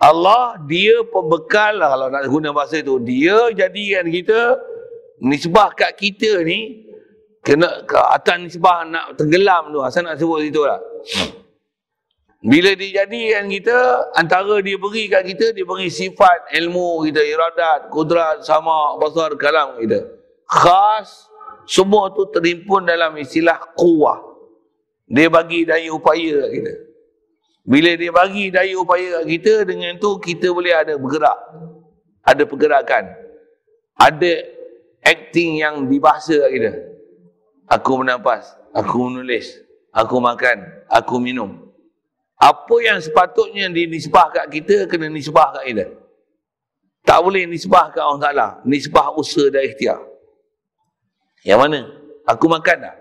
[0.00, 2.96] Allah dia pembekal lah kalau nak guna bahasa tu.
[3.04, 4.56] Dia jadikan kita
[5.20, 6.88] nisbah kat kita ni
[7.44, 9.84] kena ke atas nisbah nak tenggelam tu.
[9.84, 10.80] Asal nak sebut situ lah.
[12.40, 13.76] Bila dia jadikan kita,
[14.16, 19.76] antara dia beri kat kita, dia beri sifat ilmu kita, iradat, kudrat, sama, basar, kalam
[19.76, 20.08] kita.
[20.48, 21.28] Khas,
[21.68, 24.24] semua tu terimpun dalam istilah kuah.
[25.04, 26.72] Dia bagi daya upaya kat kita.
[27.70, 31.38] Bila dia bagi daya upaya kita, dengan tu kita boleh ada bergerak.
[32.26, 33.14] Ada pergerakan.
[33.94, 34.42] Ada
[35.06, 36.72] acting yang dibahasa kat kita.
[37.70, 39.54] Aku menampas, aku menulis,
[39.94, 41.70] aku makan, aku minum.
[42.34, 45.86] Apa yang sepatutnya dinisbah kat kita, kena nisbah kat kita.
[47.06, 48.48] Tak boleh nisbah kat Allah Ta'ala.
[48.66, 50.02] Nisbah usaha dan ikhtiar.
[51.46, 51.80] Yang mana?
[52.26, 52.96] Aku makan tak?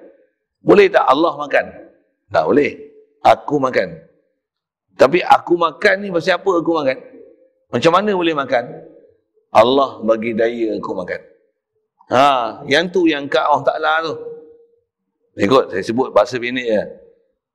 [0.62, 1.66] Boleh tak Allah makan?
[2.30, 2.72] Tak boleh.
[3.26, 4.09] Aku makan.
[5.00, 6.98] Tapi aku makan ni pasal apa aku makan?
[7.72, 8.64] Macam mana boleh makan?
[9.56, 11.22] Allah bagi daya aku makan.
[12.12, 12.26] Ha,
[12.68, 14.16] yang tu yang kat Allah Ta'ala tu.
[15.40, 16.84] Ikut, saya sebut bahasa bini ya.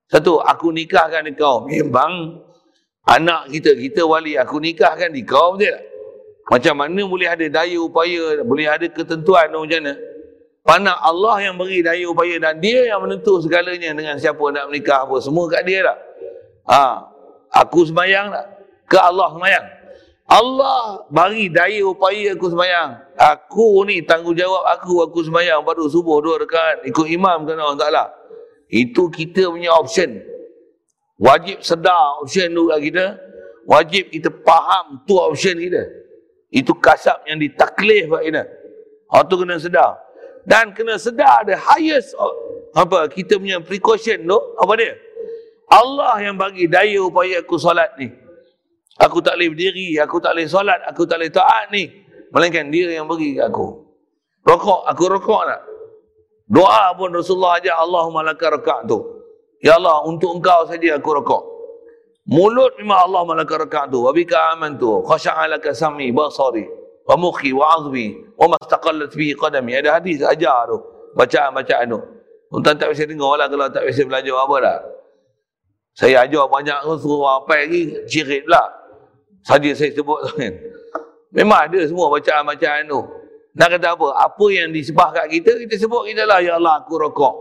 [0.09, 1.69] Satu, aku nikahkan kau.
[1.69, 2.41] Memang
[3.05, 5.81] Anak kita, kita wali, aku nikahkan di kau betul tak?
[6.45, 9.93] Macam mana boleh ada daya upaya, boleh ada ketentuan macam mana?
[10.65, 15.05] Mana Allah yang beri daya upaya dan dia yang menentu segalanya dengan siapa nak menikah
[15.05, 15.21] apa.
[15.21, 15.99] Semua kat dia tak?
[16.73, 16.81] Ha,
[17.55, 18.47] aku semayang tak?
[18.91, 19.67] Ke Allah semayang?
[20.25, 22.99] Allah bagi daya upaya aku semayang.
[23.15, 26.85] Aku ni tanggungjawab aku, aku semayang baru subuh dua rekat.
[26.89, 28.05] Ikut imam kan Allah Ta'ala.
[28.67, 30.19] Itu kita punya option.
[31.21, 33.07] Wajib sedar option tu kat kita.
[33.65, 35.83] Wajib kita faham tu option kita.
[36.51, 38.43] Itu kasap yang ditaklif kat kita.
[39.13, 40.05] Hal tu kena sedar
[40.45, 42.13] dan kena sedar the highest
[42.77, 44.93] apa kita punya precaution tu apa dia
[45.71, 48.13] Allah yang bagi daya upaya aku solat ni.
[49.01, 51.91] Aku tak boleh berdiri aku tak boleh solat aku tak boleh taat ni.
[52.31, 53.83] Melainkan dia yang bagi aku.
[54.45, 55.61] Rokok aku rokok tak
[56.45, 59.01] doa pun Rasulullah ajar Allahumma laka rakak tu.
[59.65, 61.43] Ya Allah untuk engkau saja aku rokok.
[62.29, 64.05] Mulut memang Allah malaka rakak tu.
[64.05, 66.69] Wabika aman tu khasha'alaka sami basari.
[67.05, 68.17] Wa mukhi wa azmi.
[68.37, 69.77] Wa mastaqallat bihi qadami.
[69.77, 70.81] Ada hadis ajar tu
[71.17, 72.01] bacaan-bacaan tu.
[72.55, 74.79] Tuan tak biasa dengar lah kalau tak biasa belajar apa dah
[75.95, 78.67] saya ajar banyak tu suruh apa lagi cirit pula.
[79.47, 80.19] Saja saya sebut.
[80.35, 80.51] Kan
[81.39, 83.01] memang ada semua bacaan-bacaan tu.
[83.55, 84.09] Nak kata apa?
[84.27, 87.35] Apa yang disebah kat kita kita sebut kita lah ya Allah aku rokok.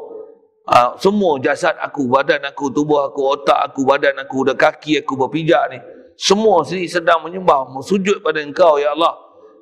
[0.70, 5.20] Ha, semua jasad aku badan aku tubuh aku otak aku badan aku dan kaki aku
[5.20, 5.76] berpijak ni
[6.16, 9.18] semua sini sedang menyembah sujud pada engkau ya Allah.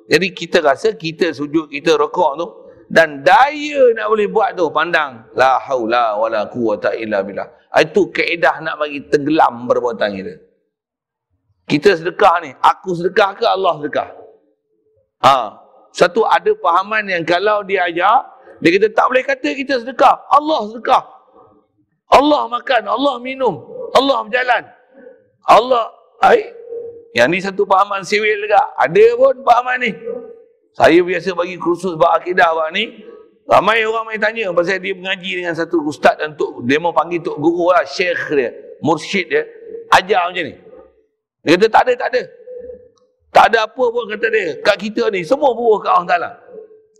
[0.06, 2.46] Jadi kita rasa kita sujud, kita rokok tu
[2.92, 7.48] dan daya nak boleh buat tu pandang la haula wala quwata illa billah.
[7.72, 10.34] Itu kaedah nak bagi tenggelam perbuatan kita.
[11.64, 14.08] Kita sedekah ni, aku sedekah ke Allah sedekah?
[15.22, 15.56] Ha,
[15.94, 18.28] satu ada pahaman yang kalau dia ajar,
[18.60, 20.20] dia kata tak boleh kata kita sedekah.
[20.28, 21.02] Allah sedekah.
[22.12, 23.64] Allah makan, Allah minum,
[23.96, 24.62] Allah berjalan.
[25.48, 25.88] Allah,
[26.20, 26.52] ai
[27.12, 28.72] yang ni satu pahaman siwil juga.
[28.80, 29.92] Ada pun pahaman ni.
[30.72, 33.04] Saya biasa bagi kursus berakidah awak ni.
[33.52, 37.20] Ramai orang main tanya pasal dia mengaji dengan satu ustaz dan tuk, dia mau panggil
[37.20, 38.48] tok guru lah, syekh dia,
[38.80, 39.44] mursyid dia.
[39.92, 40.56] Ajar macam ni.
[41.44, 42.22] Dia kata tak ada, tak ada.
[43.28, 44.56] Tak ada apa pun kata dia.
[44.64, 46.30] Kat kita ni, semua buruh kat Allah Ta'ala.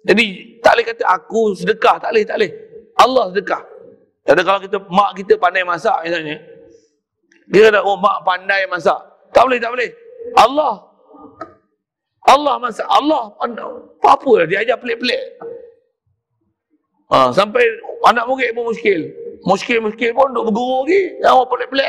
[0.04, 0.26] Jadi,
[0.60, 1.96] tak boleh kata aku sedekah.
[2.04, 2.52] Tak boleh, tak boleh.
[3.00, 3.62] Allah sedekah.
[4.28, 6.36] Jadi kalau kita, mak kita pandai masak misalnya.
[7.48, 9.00] Dia kata, oh mak pandai masak.
[9.32, 9.88] Tak boleh, tak boleh.
[10.36, 10.92] Allah
[12.22, 13.34] Allah masa Allah
[14.06, 15.18] apa lah dia ajar pelik-pelik
[17.12, 17.62] ha, sampai
[18.08, 19.00] anak murid pun muskil.
[19.44, 21.00] Muskil-muskil pun duk berguru lagi.
[21.20, 21.88] Yang apa pelik-pelik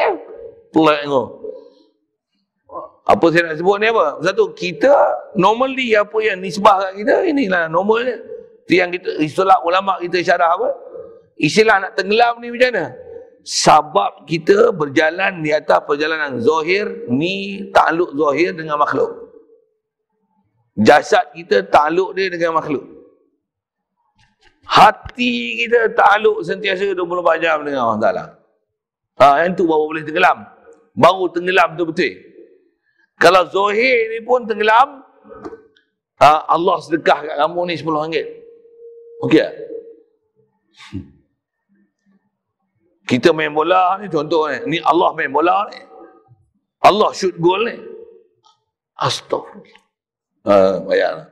[0.73, 1.23] pelik tu
[3.03, 4.15] apa saya nak sebut ni apa?
[4.23, 4.95] Satu kita
[5.35, 8.15] normally apa yang nisbah kat kita inilah normalnya
[8.63, 10.71] itu yang kita istilah ulama kita syarah apa?
[11.35, 12.85] Istilah nak tenggelam ni macam mana?
[13.43, 19.11] Sebab kita berjalan di atas perjalanan zahir ni takluk zahir dengan makhluk.
[20.79, 23.02] Jasad kita takluk dia dengan makhluk
[24.65, 28.25] hati kita takluk sentiasa 24 jam dengan Allah Ta'ala
[29.19, 30.47] ha, yang tu baru boleh tenggelam
[30.95, 32.13] baru tenggelam tu betul
[33.19, 35.03] kalau zahir ni pun tenggelam
[36.19, 38.27] ha, Allah sedekah kat kamu ni 10 ringgit
[39.27, 39.53] okey tak?
[43.03, 44.57] Kita main bola ni contoh ni.
[44.73, 45.79] Ni Allah main bola ni.
[46.83, 47.75] Allah shoot goal ni.
[48.95, 49.81] Astagfirullah.
[50.43, 51.31] Uh, bayar.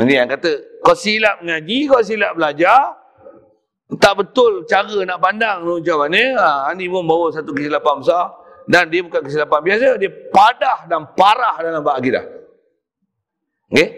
[0.00, 0.48] Ini yang kata,
[0.82, 2.98] kau silap mengaji, kau silap belajar,
[3.96, 6.22] tak betul cara nak pandang tu macam mana.
[6.36, 8.26] Ha, ini pun bawa satu kesilapan besar.
[8.62, 12.22] Dan dia bukan kesilapan biasa, dia padah dan parah dalam bab akidah.
[13.70, 13.88] Okay?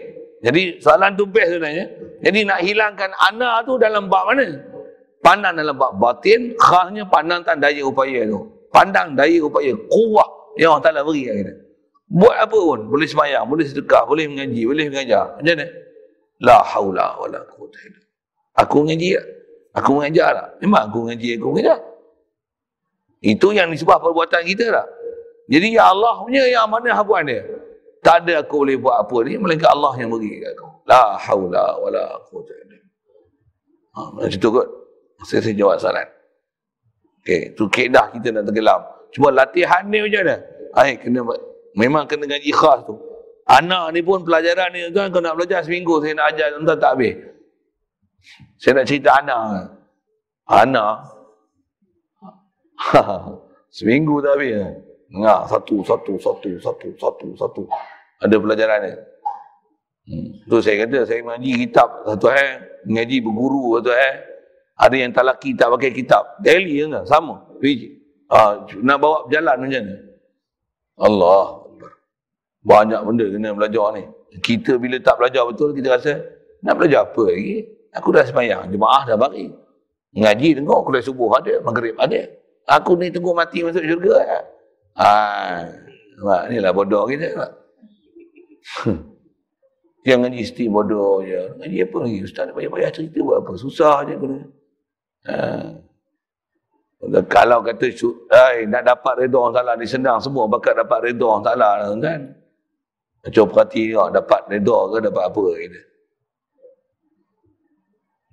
[0.41, 1.85] Jadi soalan tu best sebenarnya.
[2.21, 4.75] Jadi nak hilangkan anak tu dalam bab mana?
[5.25, 10.29] pandang dalam bab batin khasnya pandang tak daya upaya tu pandang daya upaya kuat
[10.61, 11.53] yang Allah Ta'ala beri kita
[12.05, 15.67] buat apa pun boleh semayang boleh sedekah boleh mengaji boleh mengajar macam mana
[16.43, 17.79] la haula wa la quwata
[18.59, 19.25] aku mengaji tak
[19.75, 21.79] aku mengajar tak memang aku mengaji aku mengajar.
[23.25, 24.87] Itu yang disebab perbuatan kita tak
[25.45, 27.45] jadi ya Allah punya yang mana habuan dia?
[28.01, 30.67] Tak ada aku boleh buat apa ni melainkan Allah yang beri kat aku.
[30.85, 32.53] La haula wa la quwata
[33.97, 34.67] ha, macam tu kot.
[35.25, 36.05] Saya, saya jawab soalan.
[37.23, 38.81] Okey, tu keedah kita nak tenggelam.
[39.09, 40.35] Cuma latihan ni macam mana?
[40.77, 41.19] Ai kena
[41.73, 42.93] memang kena ngaji khas tu.
[43.45, 46.91] Anak ni pun pelajaran ni tuan kau nak belajar seminggu saya nak ajar tuan tak
[46.97, 47.15] habis.
[48.57, 49.69] Saya nak cerita anak.
[50.49, 50.95] Anak
[53.77, 54.81] seminggu tak habis.
[55.13, 57.63] Ngah satu satu satu satu satu satu.
[58.25, 58.93] Ada pelajaran ni.
[60.05, 60.27] Hmm.
[60.49, 62.49] Tu saya kata saya mengaji kitab satu eh
[62.89, 64.13] mengaji berguru satu eh
[64.75, 66.41] ada yang tak laki tak pakai kitab.
[66.41, 67.05] Daily kan?
[67.07, 67.45] Sama.
[68.25, 69.95] Ha, nak bawa berjalan macam mana?
[70.99, 71.45] Allah.
[72.65, 74.03] Banyak benda kena belajar ni.
[74.41, 76.17] Kita bila tak belajar betul, kita rasa,
[76.65, 77.69] nak belajar apa lagi?
[77.93, 79.53] Aku dah semayang, jemaah dah bagi.
[80.17, 82.25] Ngaji tengok, kuliah subuh ada, maghrib ada.
[82.65, 84.15] Aku ni tunggu mati masuk syurga.
[84.25, 84.39] Ya.
[84.97, 87.29] Ha, inilah bodoh kita.
[90.07, 91.53] Yang ngaji isti bodoh je.
[91.61, 92.17] Ngaji apa lagi?
[92.25, 93.51] Ustaz payah-payah cerita buat apa?
[93.61, 94.39] Susah je kena.
[95.29, 95.37] Ha.
[97.29, 97.85] Kalau kata
[98.65, 101.69] nak dapat redha orang Taala ni senang semua bakat dapat redha orang Taala
[102.01, 102.21] kan.
[103.33, 105.81] Cuba perhati tengok dapat redha ke dapat apa kita.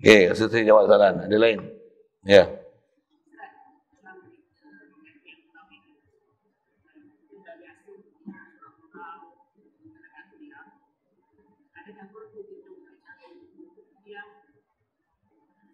[0.02, 1.14] Okey, rasa saya jawab soalan.
[1.24, 1.58] Ada lain?
[2.26, 2.34] Ya.
[2.34, 2.46] Yeah.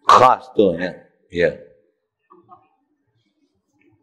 [0.09, 0.93] Khas tu ya.
[1.29, 1.51] Ya.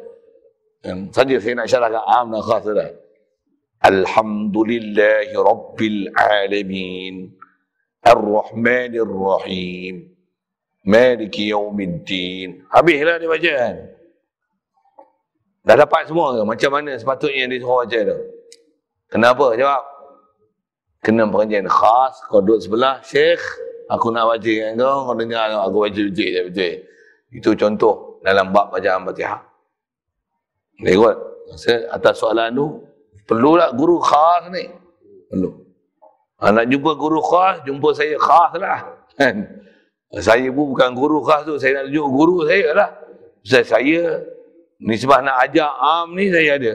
[0.86, 2.90] Dan saja saya nak syarahkan am dan khas dah.
[3.82, 7.34] Alhamdulillahi rabbil alamin.
[8.06, 10.14] Ar-Rahmanir-Rahim.
[10.86, 12.62] Maliki yaumiddin.
[12.70, 13.76] Habislah dia baca kan.
[15.66, 16.46] Dah dapat semua ke?
[16.46, 18.18] Macam mana sepatutnya yang disuruh baca tu?
[19.10, 19.46] Kenapa?
[19.58, 19.82] Jawab.
[21.02, 22.14] Kena pengajian khas.
[22.30, 23.02] Kau duduk sebelah.
[23.02, 23.42] Syekh,
[23.90, 25.10] aku nak baca dengan kau.
[25.10, 26.74] Kau dengar aku baca betul betul.
[27.34, 29.55] Itu contoh dalam bab bacaan Fatihah.
[30.82, 31.16] Ikut.
[31.93, 32.66] Atas soalan tu,
[33.24, 34.66] perlu tak guru khas ni?
[35.31, 35.51] Perlu.
[36.36, 38.81] Ha, nak jumpa guru khas, jumpa saya khas lah.
[39.16, 39.48] Kan?
[40.16, 42.90] saya pun bukan guru khas tu, saya nak tunjuk guru saya lah.
[43.47, 44.03] Saya, saya
[44.77, 46.73] Nisbah nak ajar am ni saya ada.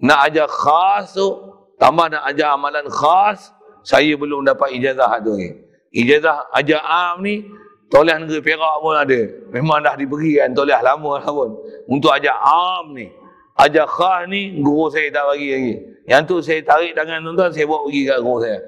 [0.00, 1.28] Nak ajar khas tu,
[1.76, 3.52] tambah nak ajar amalan khas,
[3.84, 5.52] saya belum dapat ijazah tu ni.
[5.92, 7.44] Ijazah ajar am ni,
[7.92, 9.20] toleh negeri Perak pun ada.
[9.52, 11.60] Memang dah diberi kan, toleh lama lah pun.
[11.92, 13.12] Untuk ajar am ni.
[13.56, 15.74] Ajar khas ni, guru saya tak bagi lagi.
[16.04, 18.58] Yang tu saya tarik tangan tuan-tuan, saya bawa pergi kat guru saya.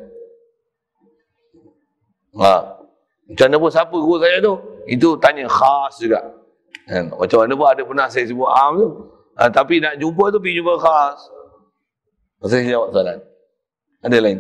[2.41, 2.55] Ha.
[3.29, 4.55] Macam mana pun siapa guru saya tu?
[4.89, 6.21] Itu tanya khas juga.
[6.89, 7.13] Kan?
[7.13, 8.89] Macam mana pun ada pernah saya sebut am tu.
[9.37, 11.19] Ha, tapi nak jumpa tu pergi jumpa khas.
[12.49, 13.19] Saya jawab soalan.
[14.01, 14.39] Ada lain?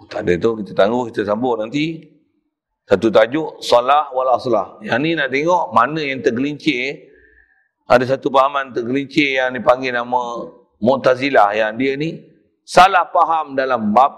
[0.00, 2.02] Oh, tak ada tu, kita tangguh, kita sambung nanti.
[2.88, 4.80] Satu tajuk, salah wal aslah.
[4.80, 7.04] Yang ni nak tengok mana yang tergelincir.
[7.88, 10.44] Ada satu pahaman tergelincir yang dipanggil nama
[10.78, 12.20] Mu'tazilah yang dia ni
[12.60, 14.12] salah faham dalam bab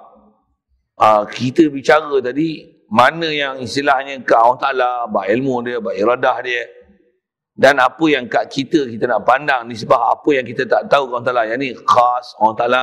[0.99, 6.37] uh, kita bicara tadi mana yang istilahnya ke Allah Ta'ala, baik ilmu dia, baik iradah
[6.43, 6.67] dia.
[7.55, 11.07] Dan apa yang kat kita, kita nak pandang ni sebab apa yang kita tak tahu
[11.15, 11.43] Allah Ta'ala.
[11.47, 12.83] Yang ni khas Allah Ta'ala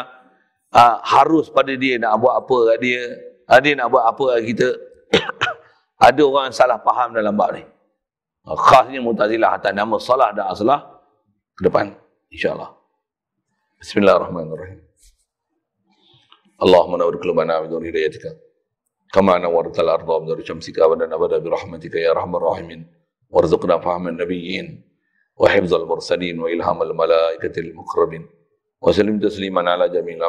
[0.72, 3.02] uh, harus pada dia nak buat apa kat dia.
[3.52, 4.70] Uh, dia nak buat apa kat kita.
[6.08, 7.68] Ada orang salah faham dalam bab ni.
[8.48, 10.80] Uh, khasnya mutazilah atas nama salah dan aslah
[11.52, 11.92] ke depan.
[12.32, 12.72] InsyaAllah.
[13.84, 14.80] Bismillahirrahmanirrahim.
[16.64, 18.32] Allahumma nawwir qulubana bi nuri hidayatika.
[19.12, 22.88] Kama nawwarta al-ardha bi nuri shamsika abadan abada bi rahmatika ya arhamar rahimin.
[23.28, 24.80] Warzuqna fahman nabiyyin
[25.36, 28.32] wa hifzal mursalin wa ilhamal malaikatil muqrabin.
[28.80, 30.24] Wa sallim tasliman ala jami'il